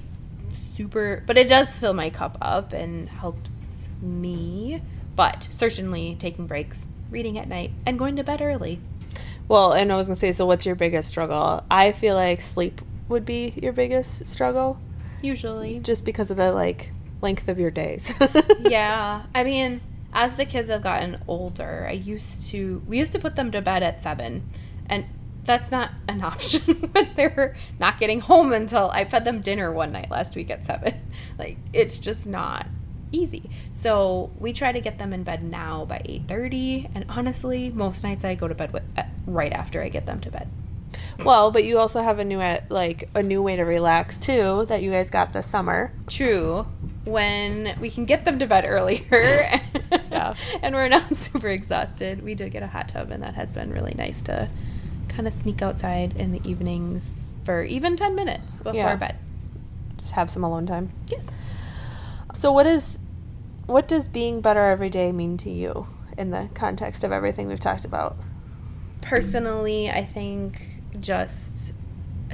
super 0.75 1.23
but 1.25 1.37
it 1.37 1.47
does 1.47 1.77
fill 1.77 1.93
my 1.93 2.09
cup 2.09 2.37
up 2.41 2.73
and 2.73 3.07
helps 3.07 3.87
me 4.01 4.81
but 5.17 5.49
certainly 5.51 6.15
taking 6.17 6.47
breaks, 6.47 6.87
reading 7.11 7.37
at 7.37 7.49
night, 7.49 7.71
and 7.85 7.99
going 7.99 8.15
to 8.15 8.23
bed 8.23 8.41
early. 8.41 8.79
Well, 9.49 9.73
and 9.73 9.91
I 9.91 9.97
was 9.97 10.07
gonna 10.07 10.15
say, 10.15 10.31
so 10.31 10.45
what's 10.45 10.65
your 10.65 10.75
biggest 10.75 11.09
struggle? 11.09 11.65
I 11.69 11.91
feel 11.91 12.15
like 12.15 12.39
sleep 12.41 12.81
would 13.09 13.25
be 13.25 13.53
your 13.61 13.73
biggest 13.73 14.27
struggle, 14.27 14.79
Usually. 15.21 15.79
just 15.79 16.05
because 16.05 16.31
of 16.31 16.37
the 16.37 16.51
like 16.53 16.91
length 17.21 17.49
of 17.49 17.59
your 17.59 17.71
days. 17.71 18.11
yeah. 18.61 19.23
I 19.33 19.43
mean, 19.43 19.81
as 20.13 20.35
the 20.35 20.45
kids 20.45 20.69
have 20.69 20.81
gotten 20.83 21.21
older, 21.27 21.85
I 21.89 21.93
used 21.93 22.47
to 22.49 22.81
we 22.87 22.99
used 22.99 23.13
to 23.13 23.19
put 23.19 23.35
them 23.35 23.51
to 23.51 23.61
bed 23.61 23.83
at 23.83 24.03
7 24.03 24.47
and 24.87 25.05
that's 25.45 25.71
not 25.71 25.91
an 26.09 26.21
option 26.23 26.61
when 26.91 27.09
they're 27.15 27.55
not 27.79 27.99
getting 27.99 28.19
home 28.19 28.51
until 28.51 28.89
I 28.91 29.05
fed 29.05 29.23
them 29.25 29.39
dinner 29.41 29.71
one 29.71 29.91
night 29.93 30.11
last 30.11 30.35
week 30.35 30.49
at 30.51 30.65
7. 30.65 30.93
Like 31.39 31.57
it's 31.71 31.97
just 31.99 32.27
not 32.27 32.67
easy. 33.11 33.49
So, 33.75 34.31
we 34.39 34.53
try 34.53 34.71
to 34.71 34.81
get 34.81 34.97
them 34.97 35.13
in 35.13 35.23
bed 35.23 35.43
now 35.43 35.85
by 35.85 36.01
8:30 36.05 36.89
and 36.95 37.05
honestly, 37.09 37.69
most 37.69 38.03
nights 38.03 38.23
I 38.25 38.35
go 38.35 38.47
to 38.47 38.55
bed 38.55 38.73
with, 38.73 38.83
uh, 38.97 39.03
right 39.25 39.53
after 39.53 39.81
I 39.81 39.89
get 39.89 40.05
them 40.05 40.19
to 40.21 40.31
bed. 40.31 40.47
well, 41.23 41.51
but 41.51 41.63
you 41.65 41.77
also 41.79 42.01
have 42.01 42.17
a 42.19 42.23
new 42.23 42.39
uh, 42.39 42.59
like 42.69 43.09
a 43.13 43.21
new 43.21 43.41
way 43.41 43.55
to 43.55 43.63
relax 43.63 44.17
too 44.17 44.65
that 44.69 44.81
you 44.81 44.91
guys 44.91 45.09
got 45.09 45.33
this 45.33 45.45
summer. 45.45 45.91
True. 46.07 46.65
When 47.05 47.77
we 47.79 47.89
can 47.89 48.05
get 48.05 48.25
them 48.25 48.39
to 48.39 48.47
bed 48.47 48.65
earlier 48.67 49.01
Yeah. 50.11 50.33
and 50.61 50.75
we're 50.75 50.89
not 50.89 51.15
super 51.25 51.49
exhausted, 51.49 52.23
we 52.23 52.35
did 52.35 52.51
get 52.51 52.63
a 52.63 52.67
hot 52.67 52.89
tub, 52.89 53.11
and 53.11 53.21
that 53.23 53.35
has 53.35 53.51
been 53.51 53.71
really 53.71 53.93
nice 53.97 54.21
to 54.23 54.49
kind 55.07 55.27
of 55.27 55.33
sneak 55.33 55.61
outside 55.61 56.15
in 56.17 56.31
the 56.31 56.41
evenings 56.49 57.23
for 57.45 57.63
even 57.63 57.95
10 57.95 58.13
minutes 58.15 58.57
before 58.57 58.73
Yeah. 58.73 58.95
bed. 58.95 59.15
Just 59.97 60.11
have 60.13 60.29
some 60.29 60.43
alone 60.43 60.65
time. 60.65 60.91
Yes. 61.07 61.31
So 62.37 62.51
what 62.51 62.67
is 62.67 62.99
what 63.65 63.87
does 63.87 64.07
being 64.07 64.41
better 64.41 64.63
every 64.63 64.91
day 64.91 65.11
mean 65.11 65.37
to 65.37 65.49
you 65.49 65.87
in 66.19 66.29
the 66.29 66.49
context 66.53 67.03
of 67.03 67.11
everything 67.11 67.47
we've 67.47 67.59
talked 67.59 67.83
about? 67.83 68.15
Personally, 69.01 69.89
I 69.89 70.05
think 70.05 70.61
just 70.99 71.73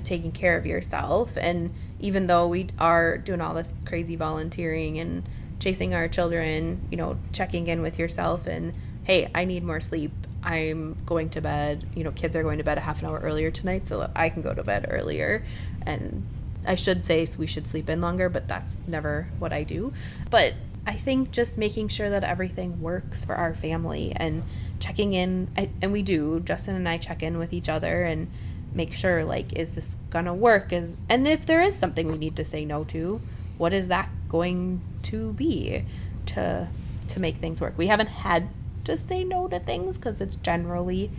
taking 0.03 0.33
care 0.33 0.57
of 0.57 0.65
yourself, 0.65 1.37
and 1.37 1.73
even 2.01 2.27
though 2.27 2.49
we 2.49 2.67
are 2.77 3.17
doing 3.17 3.39
all 3.39 3.53
this 3.53 3.69
crazy 3.85 4.17
volunteering 4.17 4.99
and 4.99 5.23
chasing 5.59 5.93
our 5.93 6.09
children, 6.09 6.85
you 6.91 6.97
know, 6.97 7.17
checking 7.31 7.67
in 7.67 7.81
with 7.81 7.97
yourself 7.97 8.45
and, 8.45 8.73
hey, 9.05 9.31
I 9.33 9.45
need 9.45 9.63
more 9.63 9.79
sleep. 9.79 10.11
I'm 10.43 10.97
going 11.05 11.29
to 11.29 11.39
bed. 11.39 11.87
You 11.95 12.03
know, 12.03 12.11
kids 12.11 12.35
are 12.35 12.43
going 12.43 12.57
to 12.57 12.65
bed 12.65 12.77
a 12.77 12.81
half 12.81 13.01
an 13.01 13.07
hour 13.07 13.19
earlier 13.19 13.51
tonight 13.51 13.87
so 13.87 14.11
I 14.13 14.27
can 14.27 14.41
go 14.41 14.53
to 14.53 14.63
bed 14.63 14.87
earlier. 14.89 15.45
And 15.83 16.25
I 16.65 16.75
should 16.75 17.03
say 17.03 17.27
we 17.37 17.47
should 17.47 17.67
sleep 17.67 17.89
in 17.89 18.01
longer, 18.01 18.29
but 18.29 18.47
that's 18.47 18.79
never 18.87 19.29
what 19.39 19.53
I 19.53 19.63
do. 19.63 19.93
But 20.29 20.53
I 20.85 20.93
think 20.93 21.31
just 21.31 21.57
making 21.57 21.87
sure 21.89 22.09
that 22.09 22.23
everything 22.23 22.81
works 22.81 23.23
for 23.23 23.35
our 23.35 23.53
family 23.53 24.13
and 24.15 24.43
checking 24.79 25.13
in, 25.13 25.49
I, 25.55 25.69
and 25.81 25.91
we 25.91 26.01
do. 26.01 26.41
Justin 26.41 26.75
and 26.75 26.87
I 26.87 26.97
check 26.97 27.23
in 27.23 27.37
with 27.37 27.53
each 27.53 27.69
other 27.69 28.03
and 28.03 28.29
make 28.73 28.93
sure 28.93 29.23
like, 29.23 29.53
is 29.53 29.71
this 29.71 29.95
gonna 30.09 30.33
work? 30.33 30.73
Is 30.73 30.95
and 31.07 31.27
if 31.27 31.45
there 31.45 31.61
is 31.61 31.75
something 31.75 32.07
we 32.07 32.17
need 32.17 32.35
to 32.35 32.45
say 32.45 32.65
no 32.65 32.83
to, 32.85 33.21
what 33.57 33.71
is 33.71 33.87
that 33.87 34.09
going 34.27 34.81
to 35.03 35.33
be 35.33 35.85
to 36.27 36.67
to 37.07 37.19
make 37.19 37.37
things 37.37 37.61
work? 37.61 37.77
We 37.77 37.87
haven't 37.87 38.07
had 38.07 38.49
to 38.83 38.97
say 38.97 39.23
no 39.23 39.47
to 39.47 39.59
things 39.59 39.95
because 39.95 40.19
it's 40.19 40.35
generally 40.37 41.11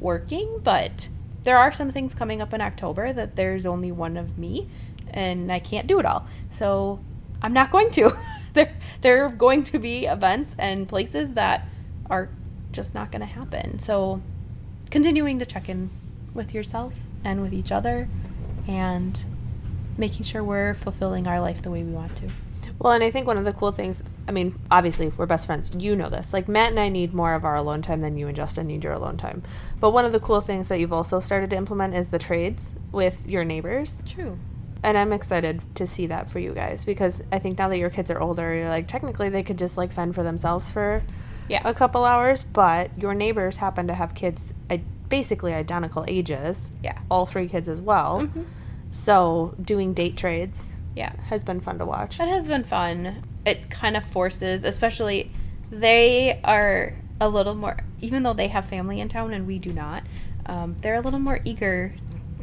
working, 0.00 0.60
but 0.62 1.08
there 1.42 1.58
are 1.58 1.72
some 1.72 1.90
things 1.90 2.14
coming 2.14 2.40
up 2.40 2.52
in 2.52 2.60
October 2.60 3.12
that 3.12 3.36
there's 3.36 3.66
only 3.66 3.92
one 3.92 4.16
of 4.16 4.38
me 4.38 4.68
and 5.10 5.52
I 5.52 5.58
can't 5.58 5.86
do 5.86 5.98
it 5.98 6.06
all. 6.06 6.26
So 6.50 7.00
I'm 7.40 7.52
not 7.52 7.70
going 7.70 7.90
to. 7.92 8.12
there 8.54 8.74
there 9.00 9.24
are 9.24 9.30
going 9.30 9.64
to 9.64 9.78
be 9.78 10.06
events 10.06 10.54
and 10.58 10.88
places 10.88 11.34
that 11.34 11.68
are 12.10 12.28
just 12.70 12.94
not 12.94 13.10
going 13.10 13.20
to 13.20 13.26
happen. 13.26 13.78
So 13.78 14.22
continuing 14.90 15.38
to 15.38 15.46
check 15.46 15.68
in 15.68 15.90
with 16.34 16.54
yourself 16.54 17.00
and 17.24 17.42
with 17.42 17.52
each 17.52 17.72
other 17.72 18.08
and 18.66 19.24
making 19.96 20.24
sure 20.24 20.42
we're 20.42 20.74
fulfilling 20.74 21.26
our 21.26 21.40
life 21.40 21.62
the 21.62 21.70
way 21.70 21.82
we 21.82 21.92
want 21.92 22.16
to. 22.16 22.28
Well, 22.78 22.92
and 22.92 23.04
I 23.04 23.10
think 23.10 23.26
one 23.26 23.38
of 23.38 23.44
the 23.44 23.52
cool 23.52 23.72
things, 23.72 24.02
I 24.28 24.32
mean, 24.32 24.58
obviously 24.70 25.08
we're 25.16 25.26
best 25.26 25.46
friends. 25.46 25.72
You 25.76 25.96
know 25.96 26.08
this. 26.08 26.32
Like 26.32 26.48
Matt 26.48 26.70
and 26.70 26.78
I 26.80 26.88
need 26.88 27.12
more 27.12 27.34
of 27.34 27.44
our 27.44 27.56
alone 27.56 27.82
time 27.82 28.00
than 28.02 28.16
you 28.16 28.28
and 28.28 28.36
Justin 28.36 28.68
need 28.68 28.84
your 28.84 28.92
alone 28.92 29.16
time. 29.16 29.42
But 29.80 29.90
one 29.90 30.04
of 30.04 30.12
the 30.12 30.20
cool 30.20 30.40
things 30.40 30.68
that 30.68 30.78
you've 30.78 30.92
also 30.92 31.18
started 31.20 31.50
to 31.50 31.56
implement 31.56 31.94
is 31.94 32.10
the 32.10 32.18
trades 32.18 32.74
with 32.92 33.28
your 33.28 33.44
neighbors. 33.44 34.02
True. 34.06 34.38
And 34.84 34.96
I'm 34.98 35.12
excited 35.12 35.60
to 35.76 35.86
see 35.86 36.06
that 36.06 36.30
for 36.30 36.38
you 36.38 36.52
guys 36.52 36.84
because 36.84 37.22
I 37.32 37.38
think 37.38 37.58
now 37.58 37.68
that 37.68 37.78
your 37.78 37.90
kids 37.90 38.10
are 38.10 38.20
older, 38.20 38.54
you're 38.54 38.68
like 38.68 38.88
technically 38.88 39.28
they 39.28 39.42
could 39.42 39.58
just 39.58 39.76
like 39.76 39.92
fend 39.92 40.14
for 40.14 40.22
themselves 40.22 40.70
for 40.70 41.02
Yeah. 41.48 41.62
a 41.64 41.74
couple 41.74 42.04
hours, 42.04 42.44
but 42.44 42.90
your 43.00 43.14
neighbors 43.14 43.56
happen 43.58 43.86
to 43.88 43.94
have 43.94 44.14
kids 44.14 44.54
basically 45.08 45.52
identical 45.52 46.04
ages. 46.08 46.70
Yeah. 46.82 46.96
All 47.10 47.26
three 47.26 47.46
kids 47.48 47.68
as 47.68 47.80
well. 47.80 48.22
Mhm. 48.22 48.46
So 48.90 49.54
doing 49.60 49.92
date 49.94 50.16
trades 50.16 50.72
Yeah. 50.94 51.12
has 51.28 51.44
been 51.44 51.60
fun 51.60 51.78
to 51.78 51.84
watch. 51.86 52.18
it 52.18 52.28
has 52.28 52.46
been 52.46 52.64
fun. 52.64 53.22
It 53.44 53.70
kind 53.70 53.96
of 53.96 54.04
forces, 54.04 54.64
especially 54.64 55.30
they 55.70 56.40
are 56.44 56.94
a 57.20 57.28
little 57.28 57.54
more, 57.54 57.78
even 58.00 58.22
though 58.22 58.34
they 58.34 58.48
have 58.48 58.66
family 58.66 59.00
in 59.00 59.08
town 59.08 59.32
and 59.32 59.46
we 59.46 59.58
do 59.58 59.72
not, 59.72 60.02
um, 60.46 60.76
they're 60.80 60.94
a 60.94 61.00
little 61.00 61.20
more 61.20 61.40
eager 61.44 61.94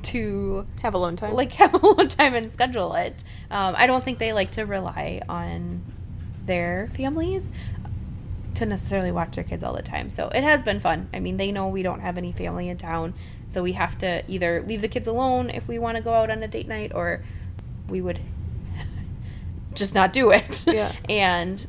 to 0.01 0.65
Have 0.81 0.93
alone 0.93 1.15
time. 1.15 1.33
like 1.33 1.51
have 1.53 1.73
a 1.73 1.85
long 1.85 2.07
time 2.07 2.33
and 2.33 2.49
schedule 2.51 2.93
it. 2.95 3.23
Um, 3.51 3.75
I 3.77 3.87
don't 3.87 4.03
think 4.03 4.19
they 4.19 4.33
like 4.33 4.51
to 4.51 4.63
rely 4.65 5.21
on 5.27 5.83
their 6.45 6.89
families 6.95 7.51
to 8.55 8.65
necessarily 8.65 9.11
watch 9.11 9.35
their 9.35 9.43
kids 9.43 9.63
all 9.63 9.73
the 9.73 9.81
time. 9.81 10.09
So 10.09 10.29
it 10.29 10.43
has 10.43 10.63
been 10.63 10.79
fun. 10.79 11.09
I 11.13 11.19
mean, 11.19 11.37
they 11.37 11.51
know 11.51 11.67
we 11.67 11.83
don't 11.83 11.99
have 12.01 12.17
any 12.17 12.31
family 12.31 12.67
in 12.69 12.77
town, 12.77 13.13
so 13.49 13.61
we 13.63 13.73
have 13.73 13.97
to 13.99 14.23
either 14.29 14.63
leave 14.67 14.81
the 14.81 14.87
kids 14.87 15.07
alone 15.07 15.49
if 15.49 15.67
we 15.67 15.79
want 15.79 15.97
to 15.97 16.03
go 16.03 16.13
out 16.13 16.29
on 16.29 16.41
a 16.43 16.47
date 16.47 16.67
night, 16.67 16.91
or 16.93 17.21
we 17.87 18.01
would 18.01 18.19
just 19.73 19.93
not 19.95 20.13
do 20.13 20.31
it. 20.31 20.65
Yeah. 20.67 20.93
and 21.09 21.65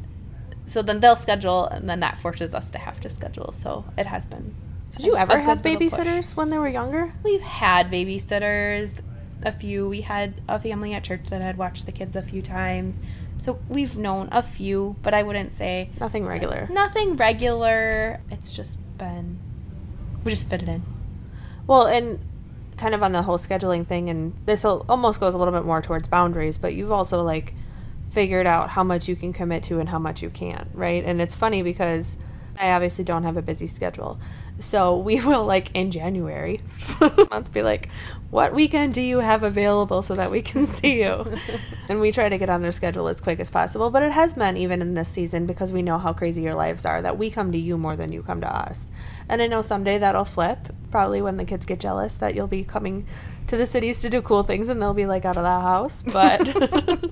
so 0.66 0.82
then 0.82 1.00
they'll 1.00 1.16
schedule, 1.16 1.66
and 1.66 1.88
then 1.88 2.00
that 2.00 2.18
forces 2.20 2.54
us 2.54 2.70
to 2.70 2.78
have 2.78 3.00
to 3.00 3.10
schedule. 3.10 3.52
So 3.52 3.84
it 3.98 4.06
has 4.06 4.26
been. 4.26 4.54
Did 4.96 5.06
you 5.06 5.16
ever 5.16 5.38
have 5.38 5.62
babysitters 5.62 6.36
when 6.36 6.48
they 6.48 6.58
were 6.58 6.68
younger? 6.68 7.12
We've 7.24 7.40
had 7.40 7.90
babysitters, 7.90 9.00
a 9.42 9.52
few. 9.52 9.88
We 9.88 10.02
had 10.02 10.40
a 10.48 10.58
family 10.60 10.92
at 10.94 11.04
church 11.04 11.26
that 11.30 11.40
had 11.40 11.56
watched 11.56 11.86
the 11.86 11.92
kids 11.92 12.14
a 12.16 12.22
few 12.22 12.42
times. 12.42 13.00
So 13.40 13.58
we've 13.68 13.96
known 13.96 14.28
a 14.32 14.42
few, 14.42 14.96
but 15.02 15.14
I 15.14 15.22
wouldn't 15.22 15.54
say 15.54 15.90
Nothing 15.98 16.26
regular. 16.26 16.68
nothing 16.70 17.16
regular. 17.16 18.20
It's 18.30 18.52
just 18.52 18.76
been 18.98 19.38
we 20.24 20.32
just 20.32 20.48
fit 20.48 20.62
it 20.62 20.68
in. 20.68 20.82
Well, 21.66 21.86
and 21.86 22.18
kind 22.76 22.94
of 22.94 23.02
on 23.02 23.12
the 23.12 23.22
whole 23.22 23.38
scheduling 23.38 23.86
thing, 23.86 24.10
and 24.10 24.34
this 24.44 24.64
almost 24.64 25.20
goes 25.20 25.34
a 25.34 25.38
little 25.38 25.54
bit 25.54 25.64
more 25.64 25.80
towards 25.80 26.08
boundaries, 26.08 26.58
but 26.58 26.74
you've 26.74 26.92
also 26.92 27.22
like 27.22 27.54
figured 28.10 28.46
out 28.46 28.70
how 28.70 28.84
much 28.84 29.08
you 29.08 29.16
can 29.16 29.32
commit 29.32 29.62
to 29.64 29.78
and 29.78 29.88
how 29.88 29.98
much 29.98 30.22
you 30.22 30.30
can't, 30.30 30.68
right? 30.74 31.04
And 31.04 31.20
it's 31.20 31.34
funny 31.34 31.62
because 31.62 32.16
I 32.58 32.72
obviously 32.72 33.04
don't 33.04 33.22
have 33.22 33.36
a 33.36 33.42
busy 33.42 33.66
schedule. 33.66 34.20
So 34.58 34.98
we 34.98 35.20
will 35.20 35.44
like 35.44 35.70
in 35.74 35.90
January, 35.90 36.60
let's 37.30 37.48
be 37.48 37.62
like, 37.62 37.88
what 38.30 38.52
weekend 38.52 38.94
do 38.94 39.00
you 39.00 39.20
have 39.20 39.42
available 39.42 40.02
so 40.02 40.14
that 40.16 40.30
we 40.30 40.42
can 40.42 40.66
see 40.78 41.00
you? 41.00 41.24
and 41.88 42.00
we 42.00 42.12
try 42.12 42.28
to 42.28 42.36
get 42.36 42.50
on 42.50 42.62
their 42.62 42.72
schedule 42.72 43.08
as 43.08 43.20
quick 43.20 43.40
as 43.40 43.48
possible. 43.48 43.90
But 43.90 44.02
it 44.02 44.12
has 44.12 44.34
been 44.34 44.56
even 44.56 44.82
in 44.82 44.94
this 44.94 45.08
season 45.08 45.46
because 45.46 45.72
we 45.72 45.82
know 45.82 45.98
how 45.98 46.12
crazy 46.12 46.42
your 46.42 46.54
lives 46.54 46.84
are 46.84 47.00
that 47.02 47.16
we 47.16 47.30
come 47.30 47.52
to 47.52 47.58
you 47.58 47.78
more 47.78 47.96
than 47.96 48.12
you 48.12 48.22
come 48.22 48.40
to 48.42 48.54
us. 48.54 48.90
And 49.28 49.40
I 49.40 49.46
know 49.46 49.62
someday 49.62 49.98
that'll 49.98 50.24
flip, 50.24 50.68
probably 50.90 51.22
when 51.22 51.36
the 51.36 51.44
kids 51.44 51.64
get 51.64 51.80
jealous 51.80 52.14
that 52.14 52.34
you'll 52.34 52.48
be 52.48 52.64
coming 52.64 53.06
to 53.46 53.56
the 53.56 53.66
cities 53.66 54.00
to 54.00 54.10
do 54.10 54.20
cool 54.20 54.42
things 54.42 54.68
and 54.68 54.82
they'll 54.82 54.94
be 54.94 55.06
like 55.06 55.24
out 55.24 55.36
of 55.36 55.44
the 55.44 55.48
house. 55.48 56.02
But 56.02 57.10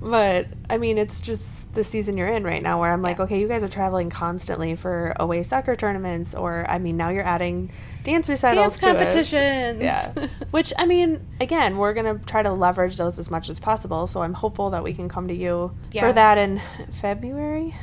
but 0.00 0.46
I 0.68 0.78
mean 0.78 0.98
it's 0.98 1.20
just 1.20 1.72
the 1.74 1.84
season 1.84 2.16
you're 2.16 2.28
in 2.28 2.44
right 2.44 2.62
now 2.62 2.80
where 2.80 2.92
I'm 2.92 3.02
like, 3.02 3.18
Yeah. 3.18 3.24
okay, 3.24 3.40
you 3.40 3.48
guys 3.48 3.62
are 3.62 3.68
traveling 3.68 4.10
constantly 4.10 4.74
for 4.76 5.14
away 5.16 5.42
soccer 5.42 5.76
tournaments 5.76 6.34
or 6.34 6.66
I 6.68 6.78
mean 6.78 6.96
now 6.96 7.08
you're 7.10 7.24
adding 7.26 7.70
dance 8.04 8.28
recitals 8.28 8.78
Dance 8.78 8.80
competitions. 8.80 9.82
Yeah. 9.82 10.12
Which 10.50 10.72
I 10.78 10.86
mean, 10.86 11.26
again, 11.40 11.76
we're 11.76 11.94
gonna 11.94 12.18
try 12.26 12.42
to 12.42 12.52
leverage 12.52 12.96
those 12.96 13.18
as 13.18 13.30
much 13.30 13.48
as 13.48 13.58
possible. 13.58 14.06
So 14.06 14.22
I'm 14.22 14.34
hopeful 14.34 14.70
that 14.70 14.82
we 14.82 14.92
can 14.94 15.08
come 15.08 15.28
to 15.28 15.34
you 15.34 15.72
Yeah. 15.92 16.02
for 16.02 16.12
that 16.12 16.38
in 16.38 16.60
February. 16.92 17.74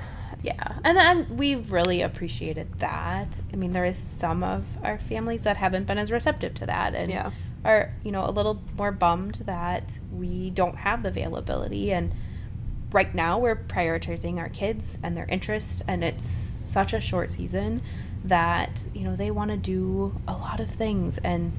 Yeah, 0.42 0.74
and 0.84 0.98
then 0.98 1.38
we've 1.38 1.72
really 1.72 2.02
appreciated 2.02 2.80
that. 2.80 3.40
I 3.54 3.56
mean, 3.56 3.72
there 3.72 3.86
is 3.86 3.98
some 3.98 4.44
of 4.44 4.66
our 4.84 4.98
families 4.98 5.44
that 5.44 5.56
haven't 5.56 5.86
been 5.88 5.98
as 5.98 6.12
receptive 6.12 6.54
to 6.56 6.66
that, 6.66 6.94
and 6.96 7.10
Yeah. 7.10 7.32
Are 7.66 7.94
you 8.04 8.12
know 8.12 8.26
a 8.26 8.32
little 8.32 8.62
more 8.78 8.92
bummed 8.92 9.44
that 9.46 10.00
we 10.12 10.50
don't 10.50 10.78
have 10.78 11.04
the 11.04 11.10
availability. 11.10 11.92
And 11.92 12.14
right 12.92 13.14
now, 13.14 13.40
we're 13.40 13.56
prioritizing 13.56 14.38
our 14.38 14.50
kids 14.50 14.98
and 15.04 15.16
their 15.18 15.26
interests, 15.26 15.82
and 15.88 16.04
it's 16.04 16.26
such 16.26 16.94
a 16.94 17.00
short 17.00 17.32
season 17.32 17.82
that 18.26 18.86
you 18.94 19.02
know 19.04 19.16
they 19.16 19.32
want 19.32 19.52
to 19.52 19.58
do 19.58 20.20
a 20.28 20.34
lot 20.34 20.60
of 20.60 20.70
things 20.70 21.18
and. 21.24 21.54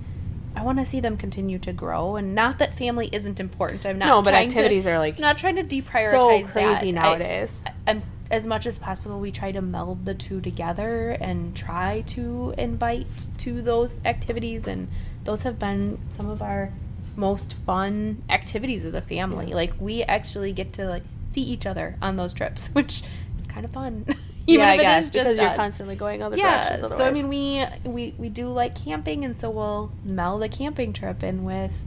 I 0.56 0.62
want 0.62 0.78
to 0.78 0.86
see 0.86 1.00
them 1.00 1.16
continue 1.16 1.58
to 1.58 1.72
grow, 1.72 2.14
and 2.14 2.32
not 2.32 2.58
that 2.58 2.78
family 2.78 3.08
isn't 3.10 3.40
important. 3.40 3.84
I'm 3.84 3.98
not. 3.98 4.06
No, 4.06 4.22
but 4.22 4.34
activities 4.34 4.84
to, 4.84 4.92
are, 4.92 4.98
like, 5.00 5.16
I'm 5.16 5.22
not 5.22 5.36
trying 5.36 5.56
to 5.56 5.64
deprioritize 5.64 6.44
so 6.44 6.48
crazy 6.52 6.92
that. 6.92 7.04
I- 7.04 7.08
nowadays. 7.08 7.64
I'm 7.88 8.04
as 8.30 8.46
much 8.46 8.66
as 8.66 8.78
possible, 8.78 9.20
we 9.20 9.30
try 9.30 9.52
to 9.52 9.60
meld 9.60 10.04
the 10.04 10.14
two 10.14 10.40
together 10.40 11.10
and 11.20 11.54
try 11.54 12.02
to 12.06 12.54
invite 12.58 13.28
to 13.38 13.62
those 13.62 14.00
activities. 14.04 14.66
And 14.66 14.88
those 15.24 15.42
have 15.42 15.58
been 15.58 15.98
some 16.16 16.28
of 16.28 16.42
our 16.42 16.72
most 17.16 17.54
fun 17.54 18.22
activities 18.28 18.84
as 18.84 18.94
a 18.94 19.00
family. 19.00 19.48
Yeah. 19.48 19.54
Like 19.56 19.72
we 19.80 20.02
actually 20.02 20.52
get 20.52 20.72
to 20.74 20.86
like 20.88 21.02
see 21.28 21.42
each 21.42 21.66
other 21.66 21.96
on 22.02 22.16
those 22.16 22.32
trips, 22.32 22.68
which 22.72 23.02
is 23.38 23.46
kind 23.46 23.64
of 23.64 23.72
fun. 23.72 24.04
Even 24.46 24.66
yeah, 24.66 24.74
if 24.74 24.80
I 24.80 24.82
guess 24.82 25.10
because 25.10 25.38
you're 25.38 25.48
us. 25.48 25.56
constantly 25.56 25.96
going 25.96 26.22
other 26.22 26.36
Yeah, 26.36 26.68
directions. 26.68 26.98
so 26.98 27.06
I 27.06 27.10
mean, 27.10 27.28
we 27.28 27.64
we 27.84 28.14
we 28.18 28.28
do 28.28 28.48
like 28.48 28.74
camping, 28.74 29.24
and 29.24 29.38
so 29.38 29.48
we'll 29.48 29.90
meld 30.04 30.42
a 30.42 30.50
camping 30.50 30.92
trip 30.92 31.22
in 31.22 31.44
with 31.44 31.80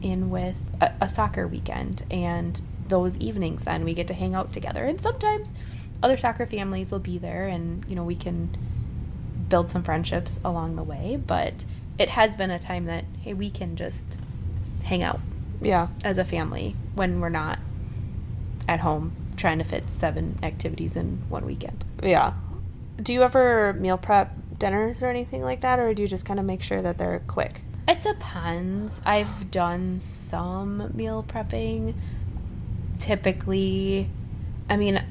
in 0.00 0.30
with 0.30 0.56
a, 0.80 0.92
a 1.02 1.08
soccer 1.08 1.46
weekend, 1.46 2.04
and 2.10 2.62
those 2.88 3.18
evenings 3.18 3.64
then 3.64 3.84
we 3.84 3.92
get 3.92 4.08
to 4.08 4.14
hang 4.14 4.34
out 4.34 4.54
together, 4.54 4.84
and 4.86 5.02
sometimes 5.02 5.52
other 6.02 6.16
soccer 6.16 6.46
families 6.46 6.90
will 6.90 6.98
be 6.98 7.18
there, 7.18 7.46
and 7.46 7.84
you 7.88 7.94
know 7.94 8.04
we 8.04 8.14
can 8.16 8.56
build 9.50 9.68
some 9.68 9.82
friendships 9.82 10.40
along 10.42 10.76
the 10.76 10.82
way. 10.82 11.20
But 11.26 11.66
it 11.98 12.10
has 12.10 12.34
been 12.34 12.50
a 12.50 12.58
time 12.58 12.84
that 12.86 13.04
hey, 13.22 13.34
we 13.34 13.50
can 13.50 13.76
just 13.76 14.18
hang 14.84 15.02
out 15.02 15.20
yeah, 15.60 15.88
as 16.04 16.18
a 16.18 16.24
family 16.24 16.76
when 16.94 17.20
we're 17.20 17.28
not 17.28 17.58
at 18.68 18.80
home 18.80 19.12
trying 19.36 19.58
to 19.58 19.64
fit 19.64 19.90
seven 19.90 20.38
activities 20.42 20.96
in 20.96 21.22
one 21.28 21.44
weekend. 21.44 21.84
yeah. 22.02 22.32
Do 23.00 23.12
you 23.12 23.22
ever 23.22 23.74
meal 23.74 23.98
prep 23.98 24.34
dinners 24.58 25.02
or 25.02 25.06
anything 25.06 25.42
like 25.42 25.60
that, 25.60 25.78
or 25.78 25.92
do 25.92 26.00
you 26.00 26.08
just 26.08 26.24
kind 26.24 26.40
of 26.40 26.46
make 26.46 26.62
sure 26.62 26.80
that 26.80 26.96
they're 26.96 27.22
quick? 27.26 27.60
It 27.86 28.00
depends. 28.00 29.02
I've 29.04 29.50
done 29.50 30.00
some 30.00 30.90
meal 30.94 31.22
prepping. 31.28 31.94
Typically, 32.98 34.08
I 34.70 34.78
mean, 34.78 35.04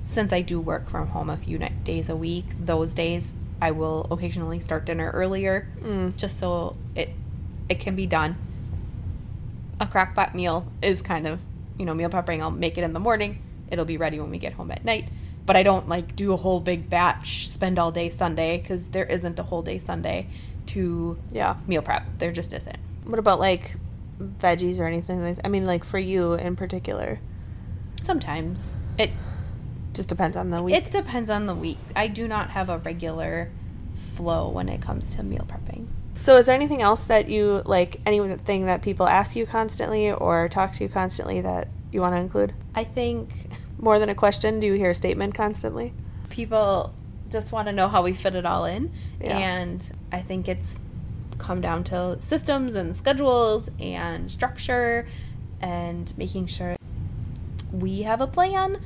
since 0.00 0.32
I 0.32 0.40
do 0.40 0.60
work 0.60 0.90
from 0.90 1.08
home 1.08 1.30
a 1.30 1.36
few 1.36 1.58
days 1.84 2.08
a 2.08 2.16
week, 2.16 2.46
those 2.58 2.92
days 2.92 3.32
I 3.60 3.70
will 3.72 4.06
occasionally 4.10 4.60
start 4.60 4.84
dinner 4.84 5.10
earlier, 5.12 5.68
Mm. 5.80 6.16
just 6.16 6.38
so 6.38 6.76
it 6.94 7.10
it 7.68 7.80
can 7.80 7.94
be 7.96 8.06
done. 8.06 8.36
A 9.80 9.86
crockpot 9.86 10.34
meal 10.34 10.66
is 10.82 11.02
kind 11.02 11.26
of, 11.26 11.38
you 11.78 11.84
know, 11.84 11.94
meal 11.94 12.08
prepping. 12.08 12.40
I'll 12.40 12.50
make 12.50 12.78
it 12.78 12.82
in 12.84 12.92
the 12.92 13.00
morning. 13.00 13.42
It'll 13.70 13.84
be 13.84 13.96
ready 13.96 14.18
when 14.18 14.30
we 14.30 14.38
get 14.38 14.54
home 14.54 14.70
at 14.70 14.84
night. 14.84 15.08
But 15.46 15.56
I 15.56 15.62
don't 15.62 15.88
like 15.88 16.16
do 16.16 16.32
a 16.32 16.36
whole 16.36 16.60
big 16.60 16.88
batch, 16.90 17.48
spend 17.48 17.78
all 17.78 17.90
day 17.92 18.08
Sunday 18.10 18.58
because 18.58 18.88
there 18.88 19.04
isn't 19.04 19.38
a 19.38 19.42
whole 19.44 19.62
day 19.62 19.78
Sunday 19.78 20.26
to 20.66 21.18
Yeah. 21.30 21.56
meal 21.66 21.82
prep. 21.82 22.04
There 22.18 22.32
just 22.32 22.52
isn't. 22.52 22.78
What 23.04 23.18
about 23.18 23.38
like 23.40 23.76
veggies 24.20 24.80
or 24.80 24.86
anything 24.86 25.22
like? 25.22 25.38
I 25.44 25.48
mean, 25.48 25.64
like 25.64 25.84
for 25.84 25.98
you 25.98 26.34
in 26.34 26.56
particular, 26.56 27.18
Sometimes 28.02 28.74
it 28.96 29.10
just 29.98 30.08
depends 30.08 30.36
on 30.36 30.50
the 30.50 30.62
week. 30.62 30.76
it 30.76 30.90
depends 30.92 31.28
on 31.28 31.46
the 31.46 31.54
week. 31.56 31.76
I 31.96 32.06
do 32.06 32.28
not 32.28 32.50
have 32.50 32.68
a 32.68 32.78
regular 32.78 33.50
flow 34.14 34.48
when 34.48 34.68
it 34.68 34.80
comes 34.80 35.08
to 35.16 35.24
meal 35.24 35.44
prepping. 35.48 35.88
So, 36.16 36.36
is 36.36 36.46
there 36.46 36.54
anything 36.54 36.80
else 36.82 37.02
that 37.06 37.28
you 37.28 37.62
like, 37.64 38.00
anything 38.06 38.66
that 38.66 38.80
people 38.80 39.08
ask 39.08 39.34
you 39.34 39.44
constantly 39.44 40.10
or 40.10 40.48
talk 40.48 40.72
to 40.74 40.84
you 40.84 40.88
constantly 40.88 41.40
that 41.40 41.66
you 41.90 42.00
want 42.00 42.14
to 42.14 42.18
include? 42.20 42.54
I 42.76 42.84
think 42.84 43.48
More 43.80 43.98
than 43.98 44.08
a 44.08 44.14
question, 44.14 44.60
do 44.60 44.66
you 44.68 44.74
hear 44.74 44.90
a 44.90 44.94
statement 44.94 45.34
constantly? 45.34 45.92
people 46.30 46.94
just 47.30 47.50
want 47.52 47.66
to 47.66 47.72
know 47.72 47.88
how 47.88 48.02
we 48.02 48.12
fit 48.12 48.34
it 48.36 48.46
all 48.46 48.64
in, 48.64 48.92
Yeah. 49.20 49.36
and 49.36 49.84
I 50.12 50.20
think 50.22 50.48
it's 50.48 50.76
come 51.38 51.60
down 51.60 51.82
to 51.84 52.18
systems 52.22 52.74
and 52.76 52.96
schedules 52.96 53.68
and 53.80 54.30
structure 54.30 55.06
and 55.60 56.12
making 56.16 56.46
sure 56.46 56.76
we 57.72 58.02
have 58.02 58.20
a 58.20 58.26
plan. 58.28 58.78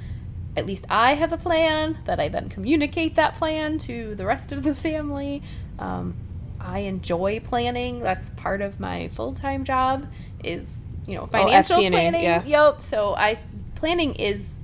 At 0.57 0.67
least 0.67 0.85
I 0.91 1.15
have 1.15 1.33
a 1.33 1.38
plan 1.38 1.99
that 2.05 2.21
I 2.21 2.29
then 2.29 2.49
communicate 2.49 3.15
that 3.15 3.37
plan 3.37 3.79
to 3.79 4.15
the 4.15 4.27
rest 4.27 4.53
of 4.53 4.62
the 4.62 4.75
family. 4.75 5.43
Um, 5.79 6.15
I 6.61 6.81
enjoy 6.81 7.41
planning. 7.41 8.01
That's 8.01 8.29
part 8.37 8.61
of 8.61 8.79
my 8.79 9.09
full 9.09 9.33
time 9.33 9.65
job. 9.65 10.07
Is 10.45 10.65
you 11.07 11.17
know 11.17 11.27
financial 11.27 11.79
FP&A, 11.79 11.91
planning. 11.91 12.23
yeah. 12.23 12.45
Yep. 12.45 12.83
So 12.83 13.15
I 13.15 13.38
planning 13.75 14.15
is 14.15 14.55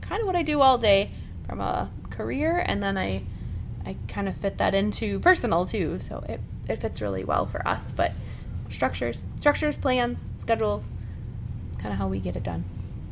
kind 0.00 0.20
of 0.20 0.26
what 0.26 0.36
I 0.36 0.42
do 0.42 0.60
all 0.60 0.78
day 0.78 1.10
from 1.46 1.60
a 1.60 1.90
career, 2.10 2.62
and 2.64 2.82
then 2.82 2.96
I 2.96 3.22
I 3.84 3.96
kind 4.06 4.28
of 4.28 4.36
fit 4.36 4.58
that 4.58 4.74
into 4.74 5.18
personal 5.20 5.66
too. 5.66 5.98
So 5.98 6.24
it 6.28 6.40
it 6.68 6.80
fits 6.80 7.00
really 7.00 7.24
well 7.24 7.46
for 7.46 7.66
us. 7.66 7.90
But 7.90 8.12
structures, 8.70 9.24
structures, 9.38 9.76
plans, 9.76 10.28
schedules, 10.38 10.90
kind 11.78 11.92
of 11.92 11.98
how 11.98 12.08
we 12.08 12.20
get 12.20 12.36
it 12.36 12.42
done. 12.42 12.64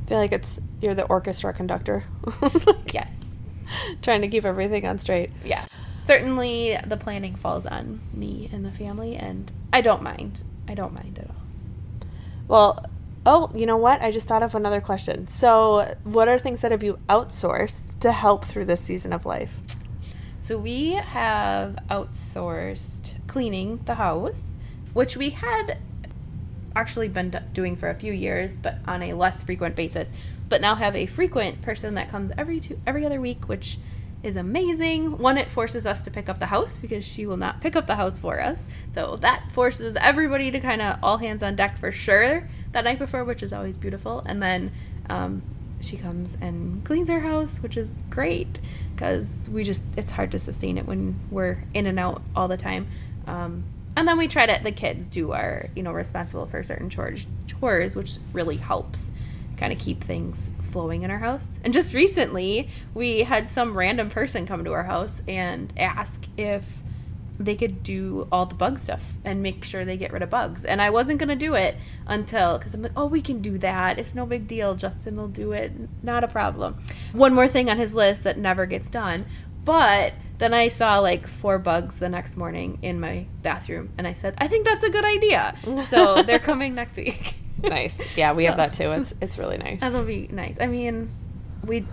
I 0.06 0.08
feel 0.08 0.18
like 0.18 0.32
it's 0.32 0.60
you're 0.80 0.94
the 0.94 1.04
orchestra 1.04 1.52
conductor. 1.52 2.04
Yes. 2.92 3.08
Trying 4.00 4.20
to 4.20 4.28
keep 4.28 4.44
everything 4.44 4.86
on 4.86 5.00
straight. 5.00 5.30
Yeah. 5.44 5.66
Certainly 6.06 6.78
the 6.86 6.96
planning 6.96 7.34
falls 7.34 7.66
on 7.66 8.00
me 8.14 8.48
and 8.52 8.64
the 8.64 8.70
family 8.70 9.16
and 9.16 9.50
I 9.72 9.80
don't 9.80 10.02
mind. 10.02 10.44
I 10.68 10.74
don't 10.74 10.94
mind 10.94 11.18
at 11.18 11.28
all. 11.28 11.42
Well, 12.46 12.86
oh, 13.26 13.50
you 13.54 13.66
know 13.66 13.76
what? 13.76 14.00
I 14.00 14.12
just 14.12 14.28
thought 14.28 14.44
of 14.44 14.54
another 14.54 14.80
question. 14.80 15.26
So, 15.26 15.96
what 16.04 16.28
are 16.28 16.38
things 16.38 16.60
that 16.60 16.70
have 16.70 16.84
you 16.84 17.00
outsourced 17.08 17.98
to 17.98 18.12
help 18.12 18.44
through 18.44 18.66
this 18.66 18.80
season 18.80 19.12
of 19.12 19.26
life? 19.26 19.52
So 20.40 20.56
we 20.56 20.92
have 20.92 21.76
outsourced 21.90 23.14
cleaning 23.26 23.80
the 23.84 23.96
house, 23.96 24.54
which 24.92 25.16
we 25.16 25.30
had 25.30 25.78
actually 26.76 27.08
been 27.08 27.42
doing 27.52 27.74
for 27.74 27.88
a 27.88 27.94
few 27.94 28.12
years, 28.12 28.54
but 28.54 28.76
on 28.86 29.02
a 29.02 29.14
less 29.14 29.42
frequent 29.42 29.74
basis. 29.74 30.08
But 30.48 30.60
now 30.60 30.76
have 30.76 30.94
a 30.94 31.06
frequent 31.06 31.62
person 31.62 31.94
that 31.94 32.08
comes 32.08 32.30
every 32.38 32.60
two 32.60 32.78
every 32.86 33.04
other 33.04 33.20
week, 33.20 33.48
which 33.48 33.78
is 34.22 34.36
amazing. 34.36 35.18
One, 35.18 35.38
it 35.38 35.50
forces 35.50 35.86
us 35.86 36.02
to 36.02 36.10
pick 36.10 36.28
up 36.28 36.38
the 36.38 36.46
house 36.46 36.76
because 36.76 37.04
she 37.04 37.26
will 37.26 37.36
not 37.36 37.60
pick 37.60 37.76
up 37.76 37.86
the 37.86 37.96
house 37.96 38.18
for 38.18 38.40
us. 38.40 38.58
So 38.94 39.16
that 39.16 39.50
forces 39.52 39.96
everybody 40.00 40.50
to 40.50 40.60
kind 40.60 40.82
of 40.82 40.98
all 41.02 41.18
hands 41.18 41.42
on 41.42 41.56
deck 41.56 41.78
for 41.78 41.90
sure 41.92 42.48
that 42.72 42.84
night 42.84 42.98
before, 42.98 43.24
which 43.24 43.42
is 43.42 43.52
always 43.52 43.76
beautiful. 43.76 44.22
And 44.26 44.42
then 44.42 44.72
um, 45.08 45.42
she 45.80 45.96
comes 45.96 46.36
and 46.40 46.84
cleans 46.84 47.10
our 47.10 47.20
house, 47.20 47.58
which 47.62 47.76
is 47.76 47.92
great 48.10 48.60
because 48.94 49.48
we 49.50 49.62
just 49.62 49.82
it's 49.96 50.12
hard 50.12 50.32
to 50.32 50.38
sustain 50.38 50.78
it 50.78 50.86
when 50.86 51.18
we're 51.30 51.64
in 51.74 51.86
and 51.86 51.98
out 51.98 52.22
all 52.34 52.48
the 52.48 52.56
time. 52.56 52.88
Um, 53.26 53.64
and 53.96 54.06
then 54.06 54.18
we 54.18 54.28
try 54.28 54.46
to 54.46 54.62
the 54.62 54.72
kids 54.72 55.06
do 55.06 55.32
our 55.32 55.68
you 55.74 55.82
know 55.82 55.92
responsible 55.92 56.46
for 56.46 56.62
certain 56.62 56.90
chores 56.90 57.26
chores, 57.46 57.96
which 57.96 58.18
really 58.32 58.56
helps 58.56 59.10
kind 59.56 59.72
of 59.72 59.78
keep 59.78 60.04
things 60.04 60.48
flowing 60.62 61.02
in 61.02 61.10
our 61.10 61.18
house. 61.18 61.48
And 61.64 61.72
just 61.72 61.94
recently, 61.94 62.68
we 62.94 63.20
had 63.20 63.50
some 63.50 63.76
random 63.76 64.10
person 64.10 64.46
come 64.46 64.64
to 64.64 64.72
our 64.72 64.84
house 64.84 65.22
and 65.26 65.72
ask 65.78 66.26
if 66.36 66.64
they 67.38 67.54
could 67.54 67.82
do 67.82 68.26
all 68.32 68.46
the 68.46 68.54
bug 68.54 68.78
stuff 68.78 69.12
and 69.24 69.42
make 69.42 69.64
sure 69.64 69.84
they 69.84 69.96
get 69.96 70.12
rid 70.12 70.22
of 70.22 70.30
bugs. 70.30 70.64
And 70.64 70.80
I 70.80 70.90
wasn't 70.90 71.18
going 71.18 71.28
to 71.28 71.36
do 71.36 71.54
it 71.54 71.76
until, 72.06 72.58
because 72.58 72.74
I'm 72.74 72.82
like, 72.82 72.92
oh, 72.96 73.06
we 73.06 73.20
can 73.20 73.40
do 73.40 73.58
that. 73.58 73.98
It's 73.98 74.14
no 74.14 74.26
big 74.26 74.46
deal. 74.46 74.74
Justin 74.74 75.16
will 75.16 75.28
do 75.28 75.52
it. 75.52 75.72
Not 76.02 76.24
a 76.24 76.28
problem. 76.28 76.78
One 77.12 77.34
more 77.34 77.48
thing 77.48 77.68
on 77.68 77.78
his 77.78 77.94
list 77.94 78.22
that 78.22 78.38
never 78.38 78.66
gets 78.66 78.88
done. 78.88 79.26
But 79.64 80.14
then 80.38 80.52
I 80.52 80.68
saw 80.68 80.98
like 80.98 81.26
four 81.26 81.58
bugs 81.58 81.98
the 81.98 82.08
next 82.08 82.36
morning 82.36 82.78
in 82.82 83.00
my 83.00 83.26
bathroom. 83.42 83.90
And 83.96 84.06
I 84.06 84.14
said, 84.14 84.34
I 84.38 84.48
think 84.48 84.66
that's 84.66 84.84
a 84.84 84.90
good 84.90 85.04
idea. 85.04 85.56
So 85.88 86.22
they're 86.26 86.38
coming 86.38 86.74
next 86.74 86.96
week. 86.96 87.34
Nice. 87.62 88.00
Yeah, 88.16 88.32
we 88.32 88.44
have 88.44 88.58
that 88.58 88.74
too. 88.74 88.92
It's 88.92 89.14
it's 89.20 89.38
really 89.38 89.56
nice. 89.56 89.80
That'll 89.80 90.04
be 90.04 90.28
nice. 90.30 90.56
I 90.60 90.66
mean, 90.66 91.10
we 91.64 91.86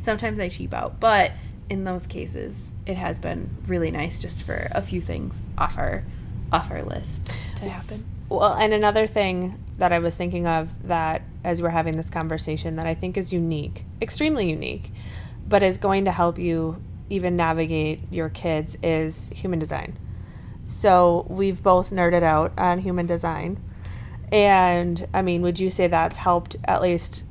sometimes 0.00 0.40
I 0.40 0.48
cheap 0.48 0.72
out, 0.72 1.00
but 1.00 1.32
in 1.68 1.84
those 1.84 2.06
cases, 2.06 2.70
it 2.86 2.96
has 2.96 3.18
been 3.18 3.50
really 3.66 3.90
nice 3.90 4.18
just 4.18 4.42
for 4.42 4.68
a 4.72 4.82
few 4.82 5.00
things 5.00 5.42
off 5.58 5.76
our 5.76 6.04
off 6.50 6.70
our 6.70 6.82
list 6.82 7.34
to 7.56 7.68
happen. 7.68 8.04
Well, 8.28 8.54
and 8.54 8.72
another 8.72 9.06
thing 9.06 9.62
that 9.76 9.92
I 9.92 9.98
was 9.98 10.14
thinking 10.14 10.46
of 10.46 10.70
that 10.88 11.22
as 11.44 11.60
we're 11.60 11.70
having 11.70 11.96
this 11.96 12.08
conversation 12.08 12.76
that 12.76 12.86
I 12.86 12.94
think 12.94 13.16
is 13.16 13.32
unique, 13.32 13.84
extremely 14.00 14.48
unique, 14.48 14.90
but 15.46 15.62
is 15.62 15.76
going 15.76 16.04
to 16.06 16.12
help 16.12 16.38
you 16.38 16.82
even 17.12 17.36
navigate 17.36 18.00
your 18.10 18.30
kids 18.30 18.78
is 18.82 19.28
human 19.34 19.58
design. 19.58 19.98
So 20.64 21.26
we've 21.28 21.62
both 21.62 21.90
nerded 21.90 22.22
out 22.22 22.52
on 22.56 22.78
human 22.78 23.06
design. 23.06 23.62
And 24.32 25.06
I 25.12 25.20
mean, 25.20 25.42
would 25.42 25.60
you 25.60 25.70
say 25.70 25.88
that's 25.88 26.16
helped 26.16 26.56
at 26.64 26.80
least 26.80 27.24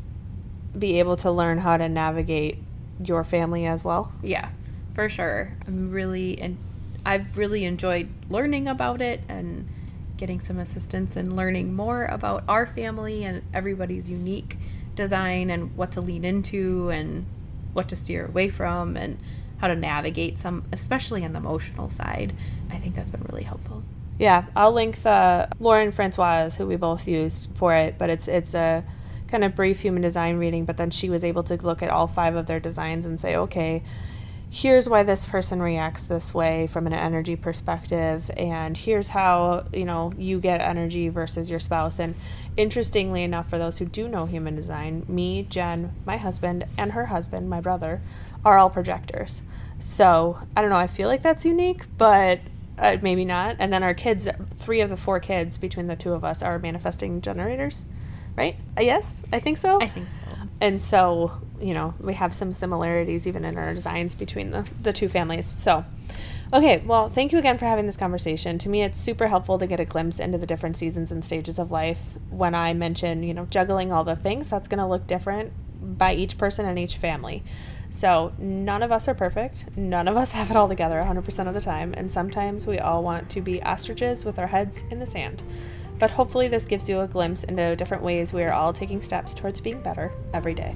be 0.77 0.99
able 0.99 1.17
to 1.17 1.31
learn 1.31 1.57
how 1.57 1.77
to 1.77 1.89
navigate 1.89 2.59
your 3.03 3.23
family 3.23 3.65
as 3.65 3.83
well? 3.83 4.11
Yeah, 4.21 4.49
for 4.93 5.09
sure. 5.09 5.57
I'm 5.65 5.89
really 5.89 6.39
and 6.39 6.57
I've 7.03 7.35
really 7.35 7.65
enjoyed 7.65 8.07
learning 8.29 8.67
about 8.67 9.01
it 9.01 9.21
and 9.27 9.67
getting 10.15 10.39
some 10.39 10.59
assistance 10.59 11.15
and 11.15 11.35
learning 11.35 11.73
more 11.73 12.05
about 12.05 12.43
our 12.47 12.67
family 12.67 13.23
and 13.23 13.41
everybody's 13.51 14.07
unique 14.07 14.57
design 14.93 15.49
and 15.49 15.75
what 15.75 15.91
to 15.93 16.01
lean 16.01 16.23
into 16.23 16.89
and 16.89 17.25
what 17.73 17.89
to 17.89 17.95
steer 17.95 18.27
away 18.27 18.47
from 18.47 18.95
and 18.95 19.17
how 19.62 19.67
to 19.67 19.76
navigate 19.76 20.41
some 20.41 20.65
especially 20.74 21.24
on 21.24 21.34
the 21.34 21.39
emotional 21.39 21.89
side. 21.89 22.34
I 22.69 22.78
think 22.78 22.95
that's 22.95 23.12
been 23.12 23.26
really 23.30 23.43
helpful. 23.43 23.84
Yeah, 24.17 24.45
I'll 24.56 24.71
link 24.71 25.04
the 25.04 25.47
Lauren 25.60 25.91
Francoise, 25.91 26.58
who 26.58 26.67
we 26.67 26.76
both 26.76 27.08
used 27.08 27.50
for 27.56 27.76
it, 27.76 27.97
but 27.97 28.10
it's 28.10 28.28
it's 28.28 28.54
a 28.54 28.84
kind 29.28 29.43
of 29.43 29.56
brief 29.56 29.80
human 29.80 30.02
design 30.02 30.38
reading, 30.38 30.65
but 30.65 30.78
then 30.78 30.89
she 30.89 31.10
was 31.10 31.24
able 31.24 31.43
to 31.43 31.56
look 31.56 31.82
at 31.82 31.89
all 31.89 32.08
five 32.08 32.36
of 32.36 32.47
their 32.47 32.60
designs 32.60 33.06
and 33.06 33.19
say, 33.19 33.36
okay, 33.36 33.82
here's 34.54 34.89
why 34.89 35.02
this 35.02 35.26
person 35.26 35.62
reacts 35.62 36.08
this 36.08 36.34
way 36.34 36.67
from 36.67 36.86
an 36.86 36.91
energy 36.91 37.38
perspective 37.38 38.30
and 38.36 38.76
here's 38.76 39.08
how 39.08 39.65
you 39.71 39.86
know 39.86 40.12
you 40.17 40.41
get 40.41 40.60
energy 40.60 41.08
versus 41.08 41.50
your 41.50 41.60
spouse 41.60 42.00
and 42.00 42.13
interestingly 42.58 43.24
enough 43.24 43.50
for 43.50 43.58
those 43.58 43.78
who 43.78 43.86
do 43.86 44.10
know 44.10 44.26
human 44.26 44.54
design 44.54 45.06
me 45.08 45.41
jen 45.43 45.95
my 46.06 46.17
husband 46.17 46.65
and 46.78 46.91
her 46.91 47.06
husband 47.06 47.50
my 47.50 47.62
brother 47.62 48.02
are 48.43 48.58
all 48.58 48.69
projectors. 48.69 49.43
So 49.80 50.38
i 50.56 50.62
don't 50.62 50.69
know 50.69 50.77
i 50.77 50.88
feel 50.88 51.08
like 51.08 51.21
that's 51.21 51.45
unique 51.45 51.86
but 51.97 52.39
uh, 52.77 52.97
maybe 53.01 53.25
not. 53.25 53.58
And 53.60 53.71
then 53.71 53.84
our 53.84 53.93
kids 53.93 54.27
three 54.56 54.82
of 54.82 54.89
the 54.89 54.97
four 54.97 55.19
kids 55.19 55.58
between 55.58 55.88
the 55.88 55.95
two 55.95 56.13
of 56.13 56.23
us 56.23 56.41
are 56.41 56.58
manifesting 56.60 57.21
generators 57.21 57.86
right? 58.38 58.56
Uh, 58.77 58.82
yes 58.82 59.23
i 59.34 59.39
think 59.39 59.58
so? 59.58 59.80
I 59.82 59.88
think 59.88 60.08
so. 60.10 60.38
and 60.62 60.82
so 60.82 61.41
you 61.60 61.73
know 61.73 61.93
we 61.99 62.13
have 62.13 62.34
some 62.34 62.54
similarities 62.54 63.27
even 63.27 63.43
in 63.45 63.58
our 63.58 63.73
designs 63.73 64.15
between 64.15 64.51
the, 64.51 64.67
the 64.80 64.93
two 64.93 65.10
families. 65.10 65.45
So 65.45 65.86
okay 66.54 66.77
well 66.86 67.10
thank 67.10 67.32
you 67.32 67.39
again 67.39 67.58
for 67.58 67.65
having 67.65 67.86
this 67.86 67.97
conversation. 67.97 68.58
To 68.60 68.69
me 68.69 68.82
it's 68.84 68.99
super 68.99 69.27
helpful 69.27 69.60
to 69.60 69.67
get 69.67 69.80
a 69.80 69.86
glimpse 69.86 70.19
into 70.19 70.38
the 70.38 70.45
different 70.47 70.77
seasons 70.77 71.12
and 71.12 71.23
stages 71.23 71.60
of 71.60 71.71
life. 71.71 72.17
When 72.30 72.56
i 72.56 72.73
mention 72.73 73.23
you 73.23 73.34
know 73.34 73.45
juggling 73.49 73.91
all 73.91 74.04
the 74.04 74.15
things 74.15 74.49
that's 74.49 74.67
going 74.67 74.80
to 74.80 74.88
look 74.88 75.08
different 75.08 75.51
by 75.97 76.13
each 76.13 76.38
person 76.38 76.65
and 76.65 76.80
each 76.80 76.97
family 76.97 77.43
so 77.91 78.34
none 78.39 78.82
of 78.82 78.91
us 78.91 79.08
are 79.08 79.13
perfect. 79.13 79.65
None 79.75 80.08
of 80.08 80.17
us 80.17 80.32
have 80.34 80.49
it 80.49 80.58
all 80.58 80.67
together 80.67 80.95
100% 80.95 81.47
of 81.47 81.54
the 81.54 81.62
time. 81.62 81.93
And 81.95 82.12
sometimes 82.12 82.65
we 82.65 82.80
all 82.80 83.04
want 83.04 83.30
to 83.32 83.41
be 83.41 83.62
ostriches 83.62 84.25
with 84.25 84.39
our 84.39 84.47
heads 84.47 84.84
in 84.89 84.99
the 84.99 85.06
sand. 85.06 85.43
But 85.99 86.12
hopefully 86.12 86.47
this 86.47 86.65
gives 86.65 86.89
you 86.89 87.01
a 87.01 87.08
glimpse 87.08 87.43
into 87.43 87.75
different 87.75 88.01
ways 88.01 88.34
we 88.34 88.43
are 88.43 88.54
all 88.54 88.73
taking 88.73 89.04
steps 89.04 89.36
towards 89.36 89.62
being 89.62 89.82
better 89.82 90.12
every 90.34 90.56
day 90.56 90.75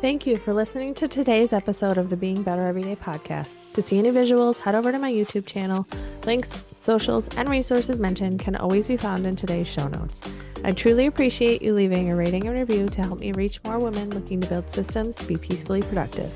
Thank 0.00 0.26
you 0.26 0.38
for 0.38 0.54
listening 0.54 0.94
to 0.94 1.06
today's 1.06 1.52
episode 1.52 1.98
of 1.98 2.08
the 2.08 2.16
Being 2.16 2.42
Better 2.42 2.66
Everyday 2.66 2.96
podcast. 2.96 3.58
To 3.74 3.82
see 3.82 3.98
any 3.98 4.10
visuals, 4.10 4.58
head 4.58 4.74
over 4.74 4.90
to 4.90 4.98
my 4.98 5.12
YouTube 5.12 5.46
channel. 5.46 5.86
Links, 6.24 6.58
socials, 6.74 7.28
and 7.36 7.50
resources 7.50 7.98
mentioned 7.98 8.38
can 8.38 8.56
always 8.56 8.86
be 8.86 8.96
found 8.96 9.26
in 9.26 9.36
today's 9.36 9.68
show 9.68 9.88
notes. 9.88 10.22
I 10.64 10.72
truly 10.72 11.04
appreciate 11.04 11.60
you 11.60 11.74
leaving 11.74 12.10
a 12.10 12.16
rating 12.16 12.46
and 12.46 12.58
review 12.58 12.88
to 12.88 13.02
help 13.02 13.20
me 13.20 13.32
reach 13.32 13.62
more 13.62 13.78
women 13.78 14.08
looking 14.08 14.40
to 14.40 14.48
build 14.48 14.70
systems 14.70 15.16
to 15.16 15.26
be 15.26 15.36
peacefully 15.36 15.82
productive. 15.82 16.32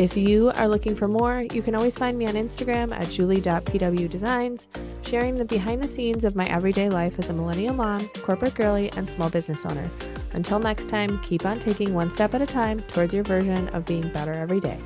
If 0.00 0.16
you 0.16 0.48
are 0.52 0.66
looking 0.66 0.96
for 0.96 1.08
more, 1.08 1.42
you 1.52 1.60
can 1.60 1.74
always 1.74 1.94
find 1.94 2.16
me 2.16 2.26
on 2.26 2.32
Instagram 2.32 2.90
at 2.90 3.10
julie.pwdesigns, 3.10 4.66
sharing 5.06 5.34
the 5.34 5.44
behind 5.44 5.84
the 5.84 5.88
scenes 5.88 6.24
of 6.24 6.34
my 6.34 6.46
everyday 6.46 6.88
life 6.88 7.18
as 7.18 7.28
a 7.28 7.34
millennial 7.34 7.74
mom, 7.74 8.08
corporate 8.22 8.54
girly, 8.54 8.90
and 8.92 9.10
small 9.10 9.28
business 9.28 9.66
owner. 9.66 9.90
Until 10.32 10.58
next 10.58 10.88
time, 10.88 11.20
keep 11.20 11.44
on 11.44 11.60
taking 11.60 11.92
one 11.92 12.10
step 12.10 12.34
at 12.34 12.40
a 12.40 12.46
time 12.46 12.80
towards 12.80 13.12
your 13.12 13.24
version 13.24 13.68
of 13.74 13.84
being 13.84 14.08
better 14.08 14.32
every 14.32 14.60
day. 14.60 14.78